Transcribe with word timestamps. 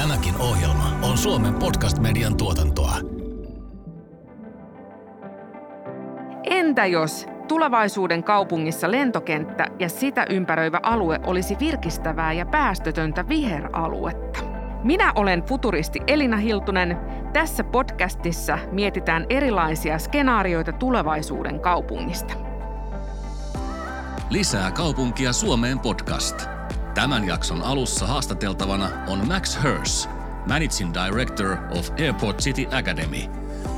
Tämäkin 0.00 0.36
ohjelma 0.36 0.92
on 1.02 1.18
Suomen 1.18 1.54
podcast-median 1.54 2.36
tuotantoa. 2.36 2.94
Entä 6.44 6.86
jos 6.86 7.26
tulevaisuuden 7.48 8.24
kaupungissa 8.24 8.90
lentokenttä 8.90 9.66
ja 9.78 9.88
sitä 9.88 10.26
ympäröivä 10.30 10.80
alue 10.82 11.20
olisi 11.26 11.56
virkistävää 11.60 12.32
ja 12.32 12.46
päästötöntä 12.46 13.28
viheraluetta? 13.28 14.40
Minä 14.84 15.12
olen 15.14 15.42
futuristi 15.42 16.00
Elina 16.06 16.36
Hiltunen. 16.36 16.96
Tässä 17.32 17.64
podcastissa 17.64 18.58
mietitään 18.72 19.26
erilaisia 19.30 19.98
skenaarioita 19.98 20.72
tulevaisuuden 20.72 21.60
kaupungista. 21.60 22.34
Lisää 24.30 24.70
kaupunkia 24.70 25.32
Suomeen 25.32 25.78
podcast. 25.78 26.59
Tämän 26.94 27.26
jakson 27.26 27.62
alussa 27.62 28.06
haastateltavana 28.06 28.88
on 29.06 29.28
Max 29.28 29.58
Hers, 29.64 30.08
Managing 30.46 30.94
Director 30.94 31.56
of 31.78 31.90
Airport 32.00 32.38
City 32.38 32.66
Academy. 32.66 33.20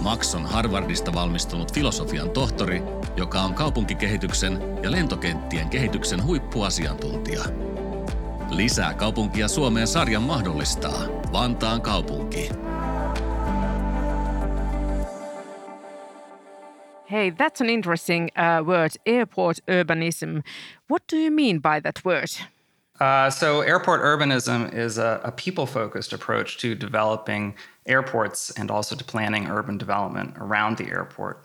Max 0.01 0.35
on 0.35 0.47
Harvardista 0.47 1.13
valmistunut 1.13 1.75
filosofian 1.75 2.31
tohtori, 2.31 2.83
joka 3.17 3.41
on 3.41 3.55
kaupunkikehityksen 3.55 4.59
ja 4.83 4.91
lentokenttien 4.91 5.69
kehityksen 5.69 6.25
huippuasiantuntija. 6.25 7.45
Lisää 8.51 8.95
kaupunkia 8.95 9.49
Suomeen 9.49 9.87
sarjan 9.87 10.23
mahdollistaa 10.23 11.03
Vantaan 11.33 11.81
kaupunki. 11.81 12.51
Hey, 17.11 17.31
that's 17.31 17.61
an 17.61 17.71
interesting 17.71 18.29
uh, 18.39 18.67
word, 18.67 18.91
airport 19.07 19.59
urbanism. 19.69 20.41
What 20.91 21.03
do 21.13 21.17
you 21.17 21.31
mean 21.31 21.61
by 21.63 21.81
that 21.83 22.05
word? 22.05 22.52
Uh, 23.03 23.29
so, 23.29 23.63
airport 23.63 24.01
urbanism 24.01 24.73
is 24.73 24.97
a, 24.97 25.21
a 25.25 25.33
people 25.33 25.67
focused 25.67 26.13
approach 26.13 26.57
to 26.59 26.73
developing 26.77 27.53
airports 27.85 28.53
and 28.53 28.71
also 28.71 28.95
to 28.95 29.03
planning 29.03 29.49
urban 29.49 29.77
development 29.77 30.33
around 30.39 30.77
the 30.77 30.89
airport, 30.89 31.45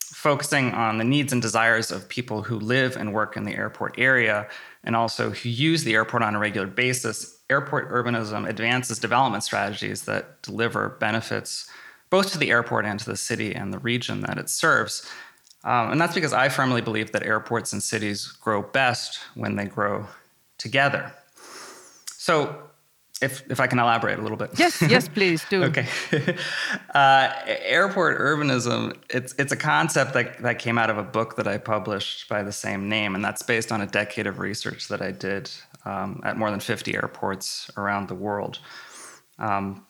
focusing 0.00 0.72
on 0.72 0.98
the 0.98 1.04
needs 1.04 1.32
and 1.32 1.40
desires 1.40 1.92
of 1.92 2.08
people 2.08 2.42
who 2.42 2.58
live 2.58 2.96
and 2.96 3.14
work 3.14 3.36
in 3.36 3.44
the 3.44 3.54
airport 3.54 3.94
area 3.96 4.48
and 4.82 4.96
also 4.96 5.30
who 5.30 5.48
use 5.48 5.84
the 5.84 5.94
airport 5.94 6.24
on 6.24 6.34
a 6.34 6.38
regular 6.40 6.66
basis. 6.66 7.38
Airport 7.48 7.92
urbanism 7.92 8.48
advances 8.48 8.98
development 8.98 9.44
strategies 9.44 10.02
that 10.02 10.42
deliver 10.42 10.88
benefits 10.88 11.70
both 12.10 12.32
to 12.32 12.38
the 12.38 12.50
airport 12.50 12.84
and 12.84 12.98
to 12.98 13.06
the 13.08 13.16
city 13.16 13.54
and 13.54 13.72
the 13.72 13.78
region 13.78 14.22
that 14.22 14.36
it 14.36 14.50
serves. 14.50 15.08
Um, 15.62 15.92
and 15.92 16.00
that's 16.00 16.14
because 16.16 16.32
I 16.32 16.48
firmly 16.48 16.80
believe 16.80 17.12
that 17.12 17.22
airports 17.22 17.72
and 17.72 17.80
cities 17.80 18.26
grow 18.26 18.62
best 18.62 19.20
when 19.36 19.54
they 19.54 19.66
grow 19.66 20.08
together. 20.58 21.12
So, 22.16 22.68
if, 23.20 23.50
if 23.50 23.58
I 23.58 23.66
can 23.66 23.78
elaborate 23.78 24.18
a 24.18 24.22
little 24.22 24.36
bit. 24.36 24.50
Yes, 24.56 24.80
yes, 24.82 25.08
please 25.08 25.44
do. 25.50 25.64
okay. 25.70 25.88
uh, 26.94 27.32
airport 27.46 28.18
urbanism, 28.18 28.96
it's, 29.10 29.34
it's 29.38 29.50
a 29.50 29.56
concept 29.56 30.12
that, 30.14 30.40
that 30.42 30.58
came 30.58 30.78
out 30.78 30.90
of 30.90 30.98
a 30.98 31.02
book 31.02 31.36
that 31.36 31.48
I 31.48 31.58
published 31.58 32.28
by 32.28 32.42
the 32.42 32.52
same 32.52 32.88
name, 32.88 33.14
and 33.14 33.24
that's 33.24 33.42
based 33.42 33.72
on 33.72 33.80
a 33.80 33.86
decade 33.86 34.26
of 34.26 34.38
research 34.38 34.88
that 34.88 35.02
I 35.02 35.10
did 35.10 35.50
um, 35.84 36.20
at 36.24 36.36
more 36.36 36.50
than 36.50 36.60
50 36.60 36.94
airports 36.94 37.70
around 37.76 38.08
the 38.08 38.14
world. 38.14 38.60
Um, 39.38 39.84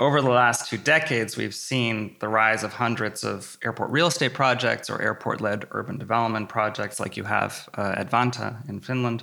over 0.00 0.20
the 0.20 0.30
last 0.30 0.68
two 0.68 0.78
decades, 0.78 1.36
we've 1.36 1.54
seen 1.54 2.16
the 2.18 2.28
rise 2.28 2.64
of 2.64 2.72
hundreds 2.72 3.22
of 3.22 3.56
airport 3.62 3.90
real 3.90 4.08
estate 4.08 4.34
projects 4.34 4.90
or 4.90 5.00
airport 5.00 5.40
led 5.40 5.66
urban 5.70 5.96
development 5.96 6.48
projects 6.48 6.98
like 6.98 7.16
you 7.16 7.22
have 7.22 7.68
uh, 7.78 7.94
at 7.96 8.10
Vanta 8.10 8.68
in 8.68 8.80
Finland. 8.80 9.22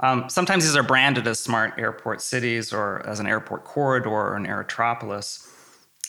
Um, 0.00 0.28
sometimes 0.28 0.64
these 0.64 0.76
are 0.76 0.82
branded 0.82 1.26
as 1.26 1.40
smart 1.40 1.74
airport 1.78 2.20
cities 2.20 2.72
or 2.72 3.06
as 3.06 3.20
an 3.20 3.26
airport 3.26 3.64
corridor 3.64 4.10
or 4.10 4.36
an 4.36 4.46
aerotropolis. 4.46 5.48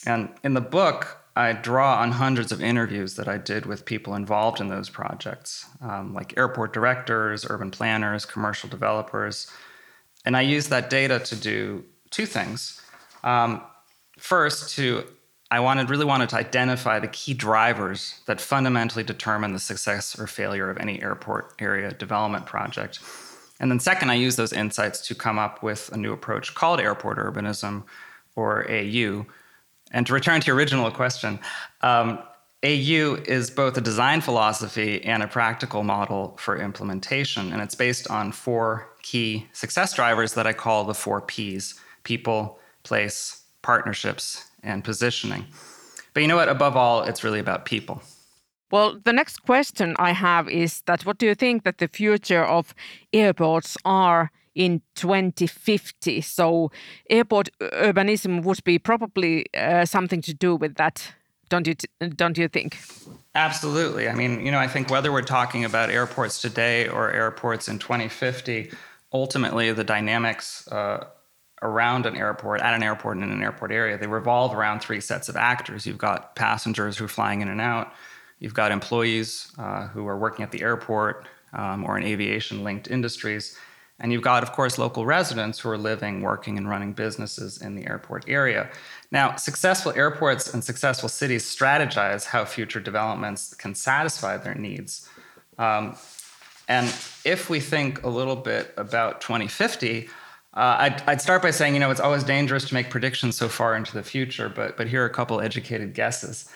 And 0.04 0.30
in 0.42 0.54
the 0.54 0.60
book, 0.60 1.18
I 1.36 1.52
draw 1.52 2.00
on 2.00 2.12
hundreds 2.12 2.50
of 2.50 2.62
interviews 2.62 3.16
that 3.16 3.28
I 3.28 3.36
did 3.36 3.66
with 3.66 3.84
people 3.84 4.14
involved 4.14 4.60
in 4.60 4.68
those 4.68 4.88
projects, 4.88 5.66
um, 5.82 6.14
like 6.14 6.36
airport 6.36 6.72
directors, 6.72 7.46
urban 7.48 7.70
planners, 7.70 8.24
commercial 8.24 8.70
developers. 8.70 9.50
And 10.24 10.36
I 10.36 10.40
use 10.40 10.68
that 10.68 10.88
data 10.88 11.18
to 11.20 11.36
do 11.36 11.84
two 12.10 12.24
things. 12.24 12.80
Um, 13.22 13.60
first, 14.18 14.74
to 14.76 15.04
I 15.50 15.60
wanted 15.60 15.90
really 15.90 16.04
wanted 16.04 16.28
to 16.30 16.36
identify 16.36 16.98
the 16.98 17.08
key 17.08 17.32
drivers 17.32 18.20
that 18.26 18.40
fundamentally 18.40 19.04
determine 19.04 19.52
the 19.52 19.60
success 19.60 20.18
or 20.18 20.26
failure 20.26 20.70
of 20.70 20.78
any 20.78 21.00
airport 21.00 21.54
area 21.60 21.92
development 21.92 22.46
project. 22.46 22.98
And 23.60 23.70
then, 23.70 23.80
second, 23.80 24.10
I 24.10 24.14
use 24.14 24.36
those 24.36 24.52
insights 24.52 25.06
to 25.08 25.14
come 25.14 25.38
up 25.38 25.62
with 25.62 25.90
a 25.92 25.96
new 25.96 26.12
approach 26.12 26.54
called 26.54 26.80
airport 26.80 27.18
urbanism 27.18 27.84
or 28.34 28.70
AU. 28.70 29.26
And 29.92 30.06
to 30.06 30.12
return 30.12 30.40
to 30.40 30.46
your 30.46 30.56
original 30.56 30.90
question, 30.90 31.38
um, 31.82 32.18
AU 32.64 33.14
is 33.26 33.50
both 33.50 33.76
a 33.76 33.80
design 33.80 34.20
philosophy 34.20 35.02
and 35.04 35.22
a 35.22 35.28
practical 35.28 35.82
model 35.82 36.36
for 36.38 36.56
implementation. 36.56 37.52
And 37.52 37.62
it's 37.62 37.74
based 37.74 38.10
on 38.10 38.32
four 38.32 38.88
key 39.02 39.46
success 39.52 39.94
drivers 39.94 40.34
that 40.34 40.46
I 40.46 40.52
call 40.52 40.84
the 40.84 40.94
four 40.94 41.20
P's 41.20 41.74
people, 42.02 42.58
place, 42.82 43.42
partnerships, 43.62 44.44
and 44.62 44.84
positioning. 44.84 45.44
But 46.12 46.22
you 46.22 46.28
know 46.28 46.36
what? 46.36 46.48
Above 46.48 46.76
all, 46.76 47.02
it's 47.02 47.22
really 47.22 47.40
about 47.40 47.66
people. 47.66 48.02
Well, 48.70 48.98
the 49.04 49.12
next 49.12 49.42
question 49.42 49.94
I 49.98 50.12
have 50.12 50.48
is 50.48 50.82
that 50.86 51.06
what 51.06 51.18
do 51.18 51.26
you 51.26 51.34
think 51.34 51.64
that 51.64 51.78
the 51.78 51.88
future 51.88 52.44
of 52.44 52.74
airports 53.12 53.76
are 53.84 54.30
in 54.54 54.82
2050? 54.96 56.20
So, 56.20 56.70
airport 57.08 57.48
urbanism 57.60 58.42
would 58.42 58.64
be 58.64 58.78
probably 58.78 59.46
uh, 59.54 59.84
something 59.84 60.20
to 60.22 60.34
do 60.34 60.56
with 60.56 60.74
that, 60.76 61.14
don't 61.48 61.66
you? 61.66 61.74
don't 62.16 62.36
you 62.36 62.48
think? 62.48 62.76
Absolutely. 63.36 64.08
I 64.08 64.14
mean, 64.14 64.44
you 64.44 64.50
know, 64.50 64.58
I 64.58 64.66
think 64.66 64.90
whether 64.90 65.12
we're 65.12 65.22
talking 65.22 65.64
about 65.64 65.90
airports 65.90 66.40
today 66.40 66.88
or 66.88 67.12
airports 67.12 67.68
in 67.68 67.78
2050, 67.78 68.72
ultimately 69.12 69.70
the 69.72 69.84
dynamics 69.84 70.66
uh, 70.68 71.04
around 71.62 72.06
an 72.06 72.16
airport, 72.16 72.62
at 72.62 72.74
an 72.74 72.82
airport, 72.82 73.16
and 73.18 73.24
in 73.24 73.30
an 73.30 73.42
airport 73.42 73.70
area, 73.70 73.96
they 73.96 74.06
revolve 74.06 74.54
around 74.54 74.80
three 74.80 75.00
sets 75.00 75.28
of 75.28 75.36
actors. 75.36 75.86
You've 75.86 75.98
got 75.98 76.34
passengers 76.34 76.98
who 76.98 77.04
are 77.04 77.08
flying 77.08 77.42
in 77.42 77.48
and 77.48 77.60
out. 77.60 77.92
You've 78.38 78.54
got 78.54 78.72
employees 78.72 79.52
uh, 79.58 79.88
who 79.88 80.06
are 80.06 80.18
working 80.18 80.42
at 80.42 80.52
the 80.52 80.62
airport 80.62 81.26
um, 81.52 81.84
or 81.84 81.96
in 81.96 82.04
aviation 82.04 82.64
linked 82.64 82.90
industries. 82.90 83.56
And 83.98 84.12
you've 84.12 84.22
got, 84.22 84.42
of 84.42 84.52
course, 84.52 84.76
local 84.76 85.06
residents 85.06 85.58
who 85.58 85.70
are 85.70 85.78
living, 85.78 86.20
working, 86.20 86.58
and 86.58 86.68
running 86.68 86.92
businesses 86.92 87.62
in 87.62 87.74
the 87.74 87.86
airport 87.86 88.28
area. 88.28 88.70
Now, 89.10 89.36
successful 89.36 89.92
airports 89.96 90.52
and 90.52 90.62
successful 90.62 91.08
cities 91.08 91.44
strategize 91.44 92.26
how 92.26 92.44
future 92.44 92.80
developments 92.80 93.54
can 93.54 93.74
satisfy 93.74 94.36
their 94.36 94.54
needs. 94.54 95.08
Um, 95.58 95.96
and 96.68 96.88
if 97.24 97.48
we 97.48 97.60
think 97.60 98.02
a 98.02 98.08
little 98.08 98.36
bit 98.36 98.74
about 98.76 99.22
2050, 99.22 100.08
uh, 100.52 100.76
I'd, 100.78 101.02
I'd, 101.06 101.20
start 101.20 101.40
by 101.40 101.50
saying, 101.50 101.74
you 101.74 101.80
know, 101.80 101.90
it's 101.90 102.00
always 102.00 102.24
dangerous 102.24 102.66
to 102.68 102.74
make 102.74 102.90
predictions 102.90 103.36
so 103.36 103.48
far 103.48 103.76
into 103.76 103.92
the 103.94 104.02
future, 104.02 104.48
but, 104.48 104.76
but 104.76 104.88
here 104.88 105.02
are 105.02 105.06
a 105.06 105.10
couple 105.10 105.40
educated 105.40 105.94
guesses. 105.94 106.50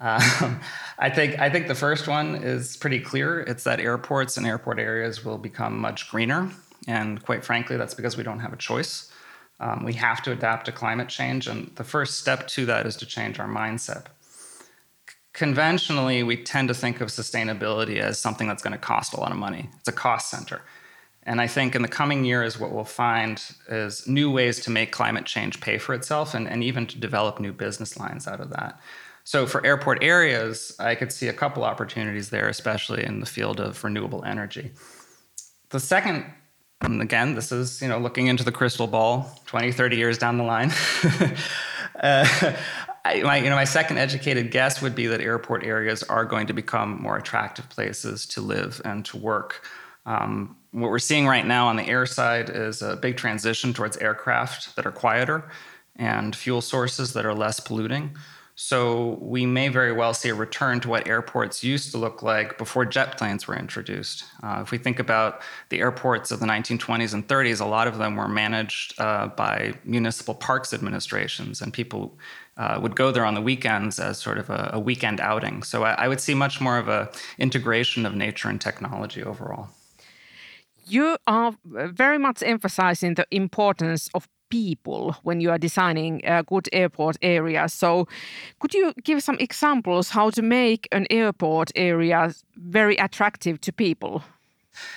Um, 0.00 0.60
I 0.98 1.10
think 1.10 1.38
I 1.38 1.50
think 1.50 1.68
the 1.68 1.74
first 1.74 2.08
one 2.08 2.36
is 2.36 2.76
pretty 2.76 3.00
clear. 3.00 3.40
It's 3.40 3.64
that 3.64 3.80
airports 3.80 4.36
and 4.36 4.46
airport 4.46 4.78
areas 4.78 5.24
will 5.24 5.38
become 5.38 5.78
much 5.78 6.10
greener, 6.10 6.50
and 6.86 7.22
quite 7.22 7.44
frankly, 7.44 7.76
that's 7.76 7.94
because 7.94 8.16
we 8.16 8.22
don't 8.22 8.40
have 8.40 8.52
a 8.52 8.56
choice. 8.56 9.10
Um, 9.58 9.84
we 9.84 9.94
have 9.94 10.22
to 10.24 10.32
adapt 10.32 10.66
to 10.66 10.72
climate 10.72 11.08
change, 11.08 11.46
and 11.46 11.72
the 11.76 11.84
first 11.84 12.18
step 12.18 12.46
to 12.48 12.66
that 12.66 12.86
is 12.86 12.96
to 12.96 13.06
change 13.06 13.38
our 13.38 13.48
mindset. 13.48 14.06
conventionally, 15.32 16.22
we 16.22 16.42
tend 16.42 16.68
to 16.68 16.74
think 16.74 17.00
of 17.02 17.08
sustainability 17.08 17.98
as 17.98 18.18
something 18.18 18.48
that's 18.48 18.62
going 18.62 18.72
to 18.72 18.78
cost 18.78 19.12
a 19.12 19.20
lot 19.20 19.30
of 19.30 19.36
money. 19.36 19.68
It's 19.78 19.88
a 19.88 19.92
cost 19.92 20.30
center. 20.30 20.62
And 21.24 21.40
I 21.40 21.46
think 21.48 21.74
in 21.74 21.82
the 21.82 21.88
coming 21.88 22.24
years, 22.24 22.58
what 22.58 22.70
we'll 22.70 22.84
find 22.84 23.42
is 23.68 24.06
new 24.06 24.30
ways 24.30 24.60
to 24.60 24.70
make 24.70 24.92
climate 24.92 25.26
change 25.26 25.60
pay 25.60 25.76
for 25.76 25.92
itself 25.92 26.34
and, 26.34 26.48
and 26.48 26.62
even 26.62 26.86
to 26.86 26.98
develop 26.98 27.40
new 27.40 27.52
business 27.52 27.98
lines 27.98 28.28
out 28.28 28.40
of 28.40 28.50
that. 28.50 28.80
So 29.26 29.44
for 29.44 29.66
airport 29.66 30.04
areas, 30.04 30.72
I 30.78 30.94
could 30.94 31.10
see 31.10 31.26
a 31.26 31.32
couple 31.32 31.64
opportunities 31.64 32.30
there, 32.30 32.48
especially 32.48 33.04
in 33.04 33.18
the 33.18 33.26
field 33.26 33.58
of 33.58 33.82
renewable 33.82 34.22
energy. 34.24 34.70
The 35.70 35.80
second, 35.80 36.26
and 36.80 37.02
again, 37.02 37.34
this 37.34 37.50
is 37.50 37.82
you 37.82 37.88
know 37.88 37.98
looking 37.98 38.28
into 38.28 38.44
the 38.44 38.52
crystal 38.52 38.86
ball, 38.86 39.42
20, 39.46 39.72
30 39.72 39.96
years 39.96 40.16
down 40.16 40.38
the 40.38 40.44
line. 40.44 40.70
uh, 42.00 42.54
I, 43.04 43.22
my, 43.24 43.38
you 43.38 43.50
know, 43.50 43.56
my 43.56 43.64
second 43.64 43.98
educated 43.98 44.52
guess 44.52 44.80
would 44.80 44.94
be 44.94 45.08
that 45.08 45.20
airport 45.20 45.64
areas 45.64 46.04
are 46.04 46.24
going 46.24 46.46
to 46.46 46.52
become 46.52 47.02
more 47.02 47.16
attractive 47.16 47.68
places 47.68 48.26
to 48.26 48.40
live 48.40 48.80
and 48.84 49.04
to 49.06 49.16
work. 49.16 49.66
Um, 50.06 50.56
what 50.70 50.88
we're 50.88 51.00
seeing 51.00 51.26
right 51.26 51.44
now 51.44 51.66
on 51.66 51.74
the 51.74 51.88
air 51.88 52.06
side 52.06 52.48
is 52.48 52.80
a 52.80 52.94
big 52.94 53.16
transition 53.16 53.72
towards 53.72 53.96
aircraft 53.96 54.76
that 54.76 54.86
are 54.86 54.92
quieter 54.92 55.50
and 55.96 56.36
fuel 56.36 56.60
sources 56.60 57.12
that 57.14 57.26
are 57.26 57.34
less 57.34 57.58
polluting. 57.58 58.16
So 58.58 59.18
we 59.20 59.44
may 59.44 59.68
very 59.68 59.92
well 59.92 60.14
see 60.14 60.30
a 60.30 60.34
return 60.34 60.80
to 60.80 60.88
what 60.88 61.06
airports 61.06 61.62
used 61.62 61.90
to 61.90 61.98
look 61.98 62.22
like 62.22 62.56
before 62.56 62.86
jet 62.86 63.18
planes 63.18 63.46
were 63.46 63.54
introduced. 63.54 64.24
Uh, 64.42 64.60
if 64.62 64.70
we 64.70 64.78
think 64.78 64.98
about 64.98 65.42
the 65.68 65.80
airports 65.80 66.30
of 66.30 66.40
the 66.40 66.46
1920s 66.46 67.12
and 67.12 67.28
30s, 67.28 67.60
a 67.60 67.66
lot 67.66 67.86
of 67.86 67.98
them 67.98 68.16
were 68.16 68.28
managed 68.28 68.98
uh, 68.98 69.26
by 69.26 69.74
municipal 69.84 70.34
parks 70.34 70.72
administrations, 70.72 71.60
and 71.60 71.74
people 71.74 72.18
uh, 72.56 72.78
would 72.80 72.96
go 72.96 73.12
there 73.12 73.26
on 73.26 73.34
the 73.34 73.42
weekends 73.42 74.00
as 74.00 74.16
sort 74.16 74.38
of 74.38 74.48
a, 74.48 74.70
a 74.72 74.80
weekend 74.80 75.20
outing. 75.20 75.62
So 75.62 75.84
I, 75.84 75.92
I 75.92 76.08
would 76.08 76.22
see 76.22 76.32
much 76.32 76.58
more 76.58 76.78
of 76.78 76.88
a 76.88 77.10
integration 77.36 78.06
of 78.06 78.14
nature 78.14 78.48
and 78.48 78.58
technology 78.58 79.22
overall. 79.22 79.68
You 80.86 81.18
are 81.26 81.52
very 81.64 82.16
much 82.16 82.42
emphasizing 82.42 83.14
the 83.16 83.26
importance 83.30 84.08
of 84.14 84.28
people 84.48 85.16
when 85.22 85.40
you 85.40 85.50
are 85.50 85.58
designing 85.58 86.24
a 86.24 86.42
good 86.42 86.68
airport 86.72 87.16
area. 87.22 87.68
So, 87.68 88.06
could 88.60 88.74
you 88.74 88.92
give 89.02 89.22
some 89.22 89.36
examples 89.38 90.10
how 90.10 90.30
to 90.30 90.42
make 90.42 90.88
an 90.92 91.06
airport 91.10 91.72
area 91.74 92.34
very 92.56 92.96
attractive 92.96 93.60
to 93.62 93.72
people? 93.72 94.22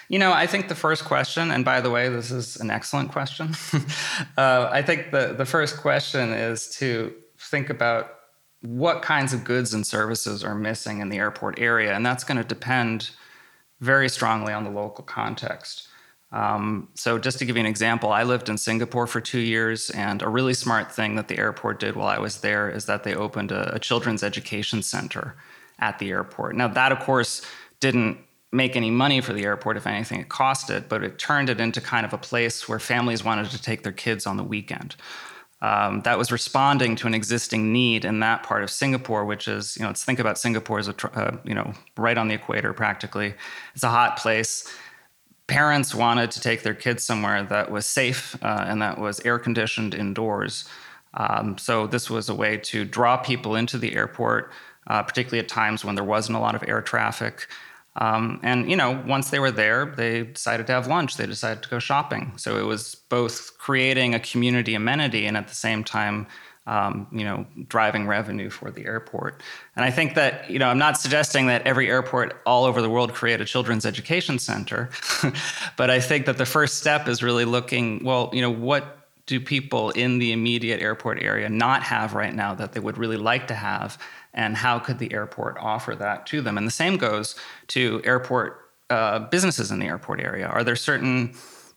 You 0.09 0.19
know, 0.19 0.33
I 0.33 0.47
think 0.47 0.67
the 0.67 0.75
first 0.75 1.05
question, 1.05 1.51
and 1.51 1.63
by 1.63 1.81
the 1.81 1.89
way, 1.89 2.09
this 2.09 2.31
is 2.31 2.57
an 2.57 2.69
excellent 2.69 3.11
question. 3.11 3.55
uh, 4.37 4.69
I 4.71 4.81
think 4.81 5.11
the, 5.11 5.33
the 5.37 5.45
first 5.45 5.77
question 5.77 6.33
is 6.33 6.69
to 6.77 7.13
think 7.37 7.69
about 7.69 8.15
what 8.61 9.01
kinds 9.01 9.33
of 9.33 9.43
goods 9.43 9.73
and 9.73 9.87
services 9.87 10.43
are 10.43 10.55
missing 10.55 10.99
in 10.99 11.09
the 11.09 11.17
airport 11.17 11.59
area. 11.59 11.93
And 11.93 12.05
that's 12.05 12.23
going 12.23 12.37
to 12.37 12.43
depend 12.43 13.11
very 13.79 14.09
strongly 14.09 14.51
on 14.51 14.65
the 14.65 14.69
local 14.69 15.03
context. 15.03 15.87
Um, 16.31 16.89
so, 16.93 17.17
just 17.17 17.39
to 17.39 17.45
give 17.45 17.55
you 17.55 17.61
an 17.61 17.65
example, 17.65 18.11
I 18.11 18.23
lived 18.23 18.49
in 18.49 18.57
Singapore 18.57 19.07
for 19.07 19.19
two 19.19 19.39
years, 19.39 19.89
and 19.89 20.21
a 20.21 20.29
really 20.29 20.53
smart 20.53 20.91
thing 20.91 21.15
that 21.15 21.27
the 21.27 21.39
airport 21.39 21.79
did 21.79 21.95
while 21.95 22.07
I 22.07 22.19
was 22.19 22.41
there 22.41 22.69
is 22.69 22.85
that 22.85 23.03
they 23.03 23.15
opened 23.15 23.51
a, 23.51 23.75
a 23.75 23.79
children's 23.79 24.23
education 24.23 24.83
center 24.83 25.35
at 25.79 25.97
the 25.97 26.11
airport. 26.11 26.55
Now, 26.55 26.67
that 26.67 26.91
of 26.91 26.99
course 26.99 27.41
didn't 27.79 28.19
make 28.51 28.75
any 28.75 28.91
money 28.91 29.21
for 29.21 29.33
the 29.33 29.43
airport. 29.43 29.77
If 29.77 29.87
anything, 29.87 30.19
it 30.19 30.29
cost 30.29 30.69
it, 30.69 30.87
but 30.87 31.03
it 31.03 31.17
turned 31.17 31.49
it 31.49 31.59
into 31.59 31.81
kind 31.81 32.05
of 32.05 32.13
a 32.13 32.17
place 32.17 32.69
where 32.69 32.79
families 32.79 33.23
wanted 33.23 33.49
to 33.51 33.61
take 33.61 33.83
their 33.83 33.91
kids 33.91 34.27
on 34.27 34.37
the 34.37 34.43
weekend. 34.43 34.95
Um, 35.61 36.01
that 36.01 36.17
was 36.17 36.31
responding 36.31 36.95
to 36.97 37.07
an 37.07 37.13
existing 37.13 37.73
need 37.73 38.05
in 38.05 38.21
that 38.21 38.43
part 38.43 38.63
of 38.63 38.71
Singapore, 38.71 39.25
which 39.25 39.47
is, 39.47 39.75
you 39.75 39.83
know, 39.83 39.89
let's 39.89 40.05
think 40.05 40.19
about 40.19 40.37
Singapore 40.37 40.79
as 40.79 40.87
a, 40.87 40.95
uh, 41.13 41.37
you 41.43 41.53
know, 41.53 41.73
right 41.97 42.17
on 42.17 42.29
the 42.29 42.35
equator 42.35 42.71
practically. 42.71 43.33
It's 43.75 43.83
a 43.83 43.89
hot 43.89 44.17
place 44.17 44.71
parents 45.49 45.95
wanted 45.95 46.29
to 46.31 46.39
take 46.39 46.61
their 46.61 46.75
kids 46.75 47.03
somewhere 47.03 47.43
that 47.43 47.71
was 47.71 47.85
safe 47.85 48.37
uh, 48.43 48.65
and 48.67 48.81
that 48.81 48.99
was 48.99 49.19
air 49.25 49.39
conditioned 49.39 49.93
indoors. 49.93 50.65
Um, 51.15 51.57
so 51.57 51.87
this 51.87 52.09
was 52.09 52.29
a 52.29 52.35
way 52.35 52.57
to 52.57 52.85
draw 52.85 53.17
people 53.17 53.55
into 53.55 53.79
the 53.79 53.95
airport, 53.95 54.51
uh, 54.87 55.01
particularly 55.01 55.39
at 55.39 55.49
times 55.49 55.83
when 55.83 55.95
there 55.95 56.03
wasn't 56.03 56.37
a 56.37 56.39
lot 56.39 56.53
of 56.53 56.63
air 56.67 56.81
traffic. 56.81 57.47
Um, 57.95 58.39
and 58.43 58.69
you 58.69 58.77
know, 58.77 59.03
once 59.07 59.31
they 59.31 59.39
were 59.39 59.51
there, 59.51 59.87
they 59.97 60.23
decided 60.23 60.67
to 60.67 60.73
have 60.73 60.85
lunch. 60.85 61.17
They 61.17 61.25
decided 61.25 61.63
to 61.63 61.69
go 61.69 61.79
shopping. 61.79 62.33
So 62.37 62.57
it 62.57 62.63
was 62.63 62.95
both 63.09 63.57
creating 63.57 64.13
a 64.13 64.19
community 64.19 64.75
amenity 64.75 65.25
and 65.25 65.35
at 65.35 65.47
the 65.47 65.55
same 65.55 65.83
time 65.83 66.27
um, 66.67 67.07
you 67.11 67.23
know, 67.23 67.45
driving 67.67 68.07
revenue 68.07 68.49
for 68.49 68.69
the 68.69 68.85
airport. 68.85 69.41
And 69.75 69.83
I 69.83 69.89
think 69.89 70.15
that, 70.15 70.49
you 70.49 70.59
know, 70.59 70.67
I'm 70.67 70.77
not 70.77 70.97
suggesting 70.97 71.47
that 71.47 71.65
every 71.65 71.89
airport 71.89 72.41
all 72.45 72.65
over 72.65 72.81
the 72.81 72.89
world 72.89 73.13
create 73.13 73.41
a 73.41 73.45
children's 73.45 73.85
education 73.85 74.37
center, 74.37 74.89
but 75.77 75.89
I 75.89 75.99
think 75.99 76.25
that 76.27 76.37
the 76.37 76.45
first 76.45 76.77
step 76.77 77.07
is 77.07 77.23
really 77.23 77.45
looking, 77.45 78.03
well, 78.03 78.29
you 78.33 78.41
know, 78.41 78.51
what 78.51 78.97
do 79.25 79.39
people 79.39 79.91
in 79.91 80.19
the 80.19 80.31
immediate 80.31 80.81
airport 80.81 81.21
area 81.21 81.49
not 81.49 81.83
have 81.83 82.13
right 82.13 82.33
now 82.33 82.53
that 82.55 82.73
they 82.73 82.79
would 82.79 82.97
really 82.97 83.17
like 83.17 83.47
to 83.47 83.53
have? 83.53 83.97
And 84.33 84.55
how 84.55 84.79
could 84.79 84.99
the 84.99 85.13
airport 85.13 85.57
offer 85.59 85.95
that 85.95 86.25
to 86.27 86.41
them? 86.41 86.57
And 86.57 86.67
the 86.67 86.71
same 86.71 86.97
goes 86.97 87.35
to 87.69 88.01
airport 88.03 88.59
uh, 88.89 89.19
businesses 89.19 89.71
in 89.71 89.79
the 89.79 89.85
airport 89.85 90.19
area. 90.19 90.47
Are 90.47 90.63
there 90.63 90.75
certain 90.75 91.33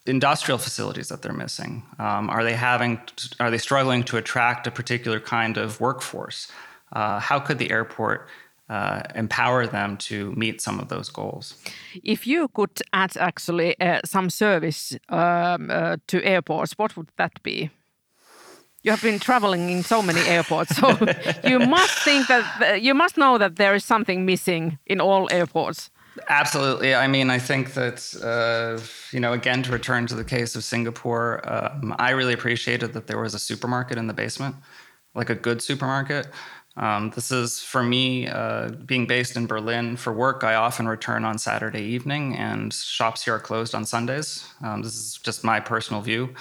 industrial 0.06 0.58
facilities 0.58 1.08
that 1.08 1.22
they're 1.22 1.32
missing? 1.32 1.84
Um, 1.98 2.28
are 2.30 2.44
they 2.44 2.54
having? 2.54 3.00
Are 3.40 3.50
they 3.50 3.58
struggling 3.58 4.02
to 4.04 4.16
attract 4.16 4.66
a 4.66 4.70
particular 4.70 5.20
kind 5.20 5.56
of 5.56 5.80
workforce? 5.80 6.50
Uh, 6.92 7.18
how 7.20 7.38
could 7.38 7.58
the 7.58 7.70
airport 7.70 8.28
uh, 8.68 9.02
empower 9.14 9.66
them 9.66 9.96
to 9.96 10.32
meet 10.32 10.60
some 10.60 10.80
of 10.80 10.88
those 10.88 11.08
goals? 11.08 11.54
If 12.02 12.26
you 12.26 12.48
could 12.48 12.80
add 12.92 13.16
actually 13.16 13.78
uh, 13.80 14.00
some 14.04 14.30
service 14.30 14.96
um, 15.08 15.70
uh, 15.70 15.96
to 16.08 16.22
airports, 16.24 16.72
what 16.78 16.96
would 16.96 17.08
that 17.16 17.42
be? 17.42 17.70
You 18.84 18.90
have 18.90 19.02
been 19.02 19.20
traveling 19.20 19.70
in 19.70 19.84
so 19.84 20.02
many 20.02 20.20
airports, 20.20 20.76
so 20.76 20.88
you 21.44 21.60
must 21.60 21.98
think 22.04 22.26
that 22.26 22.82
you 22.82 22.94
must 22.94 23.16
know 23.16 23.38
that 23.38 23.54
there 23.54 23.76
is 23.76 23.84
something 23.84 24.26
missing 24.26 24.78
in 24.86 25.00
all 25.00 25.28
airports. 25.30 25.90
Absolutely. 26.28 26.94
I 26.94 27.06
mean, 27.06 27.30
I 27.30 27.38
think 27.38 27.74
that, 27.74 28.14
uh, 28.22 28.82
you 29.12 29.20
know, 29.20 29.32
again, 29.32 29.62
to 29.62 29.72
return 29.72 30.06
to 30.08 30.14
the 30.14 30.24
case 30.24 30.54
of 30.54 30.64
Singapore, 30.64 31.40
um, 31.50 31.94
I 31.98 32.10
really 32.10 32.34
appreciated 32.34 32.92
that 32.92 33.06
there 33.06 33.18
was 33.18 33.34
a 33.34 33.38
supermarket 33.38 33.96
in 33.96 34.06
the 34.06 34.12
basement, 34.12 34.56
like 35.14 35.30
a 35.30 35.34
good 35.34 35.62
supermarket. 35.62 36.28
Um, 36.76 37.10
this 37.10 37.30
is 37.30 37.60
for 37.60 37.82
me, 37.82 38.28
uh, 38.28 38.70
being 38.86 39.06
based 39.06 39.36
in 39.36 39.46
Berlin 39.46 39.96
for 39.96 40.12
work, 40.12 40.44
I 40.44 40.54
often 40.54 40.86
return 40.88 41.24
on 41.24 41.38
Saturday 41.38 41.82
evening, 41.82 42.36
and 42.36 42.72
shops 42.72 43.24
here 43.24 43.34
are 43.34 43.38
closed 43.40 43.74
on 43.74 43.84
Sundays. 43.84 44.46
Um, 44.62 44.82
this 44.82 44.94
is 44.94 45.18
just 45.22 45.44
my 45.44 45.60
personal 45.60 46.00
view. 46.02 46.34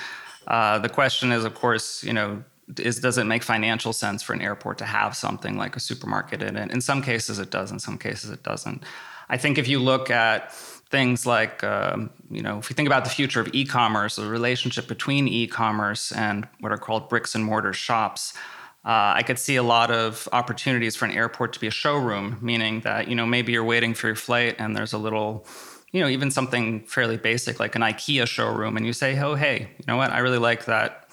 Uh, 0.48 0.80
the 0.80 0.90
question 0.90 1.32
is, 1.32 1.44
of 1.44 1.54
course, 1.54 2.04
you 2.04 2.14
know, 2.14 2.44
is 2.78 3.00
does 3.00 3.18
it 3.18 3.26
make 3.26 3.44
financial 3.44 3.92
sense 3.92 4.24
for 4.24 4.34
an 4.34 4.42
airport 4.42 4.78
to 4.78 4.86
have 4.86 5.16
something 5.16 5.58
like 5.58 5.76
a 5.76 5.80
supermarket 5.82 6.42
in 6.42 6.56
it? 6.56 6.72
In 6.72 6.80
some 6.80 7.02
cases, 7.02 7.38
it 7.40 7.50
does. 7.50 7.72
In 7.72 7.80
some 7.80 7.98
cases, 7.98 8.30
it 8.30 8.44
doesn't. 8.44 8.84
I 9.32 9.38
think 9.38 9.58
if 9.58 9.68
you 9.68 9.80
look 9.80 10.12
at 10.12 10.52
things 10.52 11.26
like, 11.26 11.64
um, 11.64 12.10
you 12.30 12.42
know, 12.42 12.60
if 12.60 12.70
you 12.70 12.76
think 12.76 12.88
about 12.88 13.06
the 13.06 13.10
future 13.10 13.40
of 13.40 13.50
e 13.54 13.66
commerce, 13.66 14.18
the 14.18 14.28
relationship 14.28 14.88
between 14.88 15.28
e 15.28 15.48
commerce 15.48 16.12
and 16.12 16.48
what 16.60 16.74
are 16.74 16.78
called 16.78 17.08
bricks 17.08 17.34
and 17.34 17.44
mortar 17.44 17.72
shops, 17.72 18.34
uh, 18.84 19.14
I 19.16 19.24
could 19.24 19.40
see 19.40 19.56
a 19.56 19.64
lot 19.64 19.90
of 19.90 20.28
opportunities 20.34 20.98
for 20.98 21.06
an 21.06 21.12
airport 21.12 21.54
to 21.54 21.60
be 21.62 21.68
a 21.68 21.72
showroom, 21.72 22.38
meaning 22.42 22.82
that, 22.82 23.08
you 23.08 23.16
know, 23.16 23.26
maybe 23.26 23.54
you're 23.54 23.64
waiting 23.64 23.94
for 23.94 24.08
your 24.08 24.18
flight 24.18 24.58
and 24.60 24.76
there's 24.76 24.92
a 24.92 24.98
little, 24.98 25.46
you 25.92 26.02
know, 26.02 26.10
even 26.10 26.30
something 26.30 26.82
fairly 26.82 27.16
basic 27.16 27.58
like 27.60 27.76
an 27.76 27.84
IKEA 27.84 28.28
showroom, 28.28 28.76
and 28.76 28.86
you 28.86 28.92
say, 28.92 29.18
oh, 29.20 29.36
hey, 29.36 29.70
you 29.78 29.86
know 29.88 29.96
what, 29.96 30.12
I 30.12 30.20
really 30.20 30.40
like 30.40 30.66
that 30.66 31.08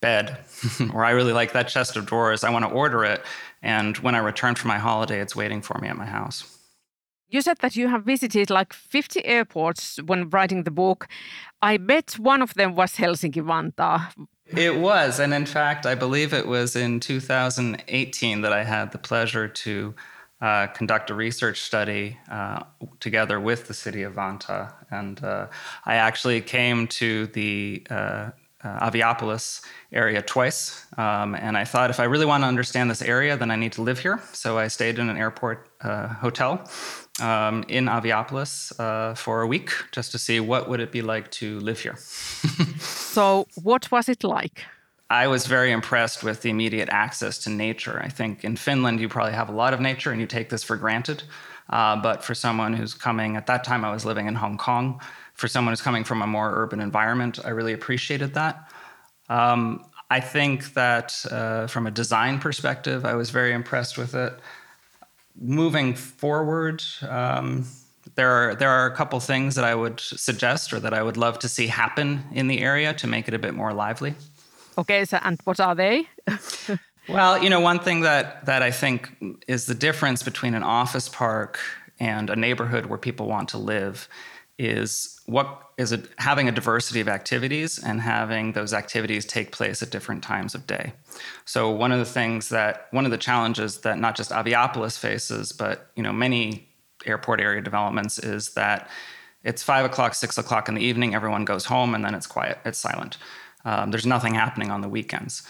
bed, 0.00 0.38
or 0.94 1.04
I 1.04 1.10
really 1.10 1.34
like 1.34 1.52
that 1.52 1.68
chest 1.68 1.96
of 1.96 2.06
drawers, 2.06 2.44
I 2.44 2.50
want 2.50 2.64
to 2.64 2.70
order 2.70 3.04
it. 3.04 3.22
And 3.62 3.98
when 3.98 4.14
I 4.14 4.18
return 4.18 4.54
from 4.54 4.68
my 4.68 4.78
holiday, 4.78 5.20
it's 5.20 5.36
waiting 5.36 5.60
for 5.60 5.76
me 5.78 5.88
at 5.88 5.96
my 5.96 6.06
house. 6.06 6.57
You 7.30 7.42
said 7.42 7.58
that 7.58 7.76
you 7.76 7.88
have 7.88 8.04
visited 8.04 8.48
like 8.48 8.72
50 8.72 9.24
airports 9.24 9.98
when 10.06 10.30
writing 10.30 10.64
the 10.64 10.70
book. 10.70 11.08
I 11.60 11.76
bet 11.76 12.18
one 12.18 12.40
of 12.40 12.54
them 12.54 12.74
was 12.74 12.92
Helsinki 12.92 13.42
Vantaa. 13.42 14.12
It 14.46 14.76
was. 14.76 15.20
And 15.20 15.34
in 15.34 15.44
fact, 15.44 15.84
I 15.84 15.94
believe 15.94 16.32
it 16.32 16.46
was 16.46 16.74
in 16.74 17.00
2018 17.00 18.40
that 18.40 18.52
I 18.52 18.64
had 18.64 18.92
the 18.92 18.98
pleasure 18.98 19.46
to 19.46 19.94
uh, 20.40 20.68
conduct 20.68 21.10
a 21.10 21.14
research 21.14 21.60
study 21.60 22.16
uh, 22.30 22.62
together 23.00 23.38
with 23.40 23.66
the 23.66 23.74
city 23.74 24.02
of 24.04 24.14
Vanta. 24.14 24.72
And 24.90 25.22
uh, 25.22 25.48
I 25.84 25.96
actually 25.96 26.40
came 26.40 26.86
to 26.88 27.26
the 27.26 27.86
uh, 27.90 28.30
uh, 28.64 28.90
Aviapolis 28.90 29.62
area 29.92 30.22
twice. 30.22 30.86
Um, 30.96 31.34
and 31.34 31.56
I 31.56 31.64
thought 31.64 31.90
if 31.90 32.00
I 32.00 32.04
really 32.04 32.26
want 32.26 32.42
to 32.42 32.48
understand 32.48 32.90
this 32.90 33.02
area, 33.02 33.36
then 33.36 33.50
I 33.50 33.56
need 33.56 33.72
to 33.72 33.82
live 33.82 33.98
here. 33.98 34.20
So 34.32 34.58
I 34.58 34.68
stayed 34.68 34.98
in 34.98 35.10
an 35.10 35.16
airport 35.16 35.68
uh, 35.80 36.08
hotel 36.08 36.68
um, 37.20 37.64
in 37.68 37.86
Aviapolis 37.86 38.72
uh, 38.78 39.14
for 39.14 39.42
a 39.42 39.46
week 39.46 39.70
just 39.92 40.12
to 40.12 40.18
see 40.18 40.40
what 40.40 40.68
would 40.68 40.80
it 40.80 40.92
be 40.92 41.02
like 41.02 41.30
to 41.32 41.58
live 41.60 41.80
here. 41.80 41.96
so 42.78 43.46
what 43.62 43.90
was 43.90 44.08
it 44.08 44.24
like? 44.24 44.64
I 45.10 45.26
was 45.26 45.46
very 45.46 45.72
impressed 45.72 46.22
with 46.22 46.42
the 46.42 46.50
immediate 46.50 46.90
access 46.90 47.38
to 47.38 47.50
nature. 47.50 48.00
I 48.04 48.08
think 48.08 48.44
in 48.44 48.56
Finland, 48.56 49.00
you 49.00 49.08
probably 49.08 49.32
have 49.32 49.48
a 49.48 49.52
lot 49.52 49.72
of 49.72 49.80
nature 49.80 50.10
and 50.10 50.20
you 50.20 50.26
take 50.26 50.50
this 50.50 50.62
for 50.62 50.76
granted. 50.76 51.22
Uh, 51.70 51.96
but 51.96 52.24
for 52.24 52.34
someone 52.34 52.74
who's 52.74 52.94
coming, 52.94 53.36
at 53.36 53.46
that 53.46 53.64
time 53.64 53.84
I 53.84 53.90
was 53.90 54.04
living 54.04 54.26
in 54.26 54.34
Hong 54.34 54.58
Kong, 54.58 55.00
for 55.34 55.48
someone 55.48 55.72
who's 55.72 55.82
coming 55.82 56.04
from 56.04 56.22
a 56.22 56.26
more 56.26 56.52
urban 56.54 56.80
environment, 56.80 57.38
I 57.44 57.50
really 57.50 57.72
appreciated 57.72 58.34
that. 58.34 58.70
Um, 59.28 59.84
I 60.10 60.20
think 60.20 60.74
that 60.74 61.24
uh, 61.30 61.66
from 61.66 61.86
a 61.86 61.90
design 61.90 62.38
perspective, 62.38 63.04
I 63.04 63.14
was 63.14 63.30
very 63.30 63.52
impressed 63.52 63.98
with 63.98 64.14
it. 64.14 64.32
Moving 65.40 65.94
forward, 65.94 66.82
um, 67.08 67.64
there 68.14 68.30
are 68.30 68.54
there 68.54 68.70
are 68.70 68.86
a 68.86 68.96
couple 68.96 69.20
things 69.20 69.54
that 69.54 69.64
I 69.64 69.74
would 69.74 70.00
suggest 70.00 70.72
or 70.72 70.80
that 70.80 70.92
I 70.92 71.02
would 71.02 71.16
love 71.16 71.38
to 71.40 71.48
see 71.48 71.68
happen 71.68 72.24
in 72.32 72.48
the 72.48 72.60
area 72.60 72.92
to 72.94 73.06
make 73.06 73.28
it 73.28 73.34
a 73.34 73.38
bit 73.38 73.54
more 73.54 73.72
lively. 73.72 74.14
Okay, 74.76 75.04
so 75.04 75.18
and 75.22 75.38
what 75.44 75.60
are 75.60 75.74
they? 75.74 76.08
well, 77.08 77.42
you 77.42 77.50
know, 77.50 77.60
one 77.60 77.78
thing 77.78 78.00
that 78.02 78.46
that 78.46 78.62
I 78.62 78.70
think 78.70 79.10
is 79.46 79.66
the 79.66 79.74
difference 79.74 80.22
between 80.22 80.54
an 80.54 80.62
office 80.62 81.08
park 81.08 81.58
and 82.00 82.30
a 82.30 82.36
neighborhood 82.36 82.86
where 82.86 82.98
people 82.98 83.26
want 83.26 83.48
to 83.50 83.58
live 83.58 84.08
is 84.58 85.17
what 85.28 85.62
is 85.76 85.92
it 85.92 86.08
having 86.16 86.48
a 86.48 86.52
diversity 86.52 87.00
of 87.00 87.08
activities 87.08 87.78
and 87.78 88.00
having 88.00 88.52
those 88.52 88.72
activities 88.72 89.26
take 89.26 89.52
place 89.52 89.82
at 89.82 89.90
different 89.90 90.24
times 90.24 90.54
of 90.54 90.66
day. 90.66 90.92
So 91.44 91.70
one 91.70 91.92
of 91.92 91.98
the 91.98 92.06
things 92.06 92.48
that 92.48 92.88
one 92.92 93.04
of 93.04 93.10
the 93.10 93.18
challenges 93.18 93.78
that 93.80 93.98
not 93.98 94.16
just 94.16 94.30
Aviapolis 94.30 94.98
faces, 94.98 95.52
but 95.52 95.90
you 95.94 96.02
know 96.02 96.12
many 96.12 96.68
airport 97.04 97.40
area 97.40 97.60
developments 97.60 98.18
is 98.18 98.54
that 98.54 98.88
it's 99.44 99.62
five 99.62 99.84
o'clock, 99.84 100.14
six 100.14 100.38
o'clock 100.38 100.68
in 100.68 100.74
the 100.74 100.82
evening, 100.82 101.14
everyone 101.14 101.44
goes 101.44 101.66
home, 101.66 101.94
and 101.94 102.02
then 102.04 102.14
it's 102.14 102.26
quiet, 102.26 102.58
it's 102.64 102.78
silent. 102.78 103.18
Um, 103.64 103.90
there's 103.90 104.06
nothing 104.06 104.34
happening 104.34 104.70
on 104.70 104.80
the 104.80 104.88
weekends. 104.88 105.42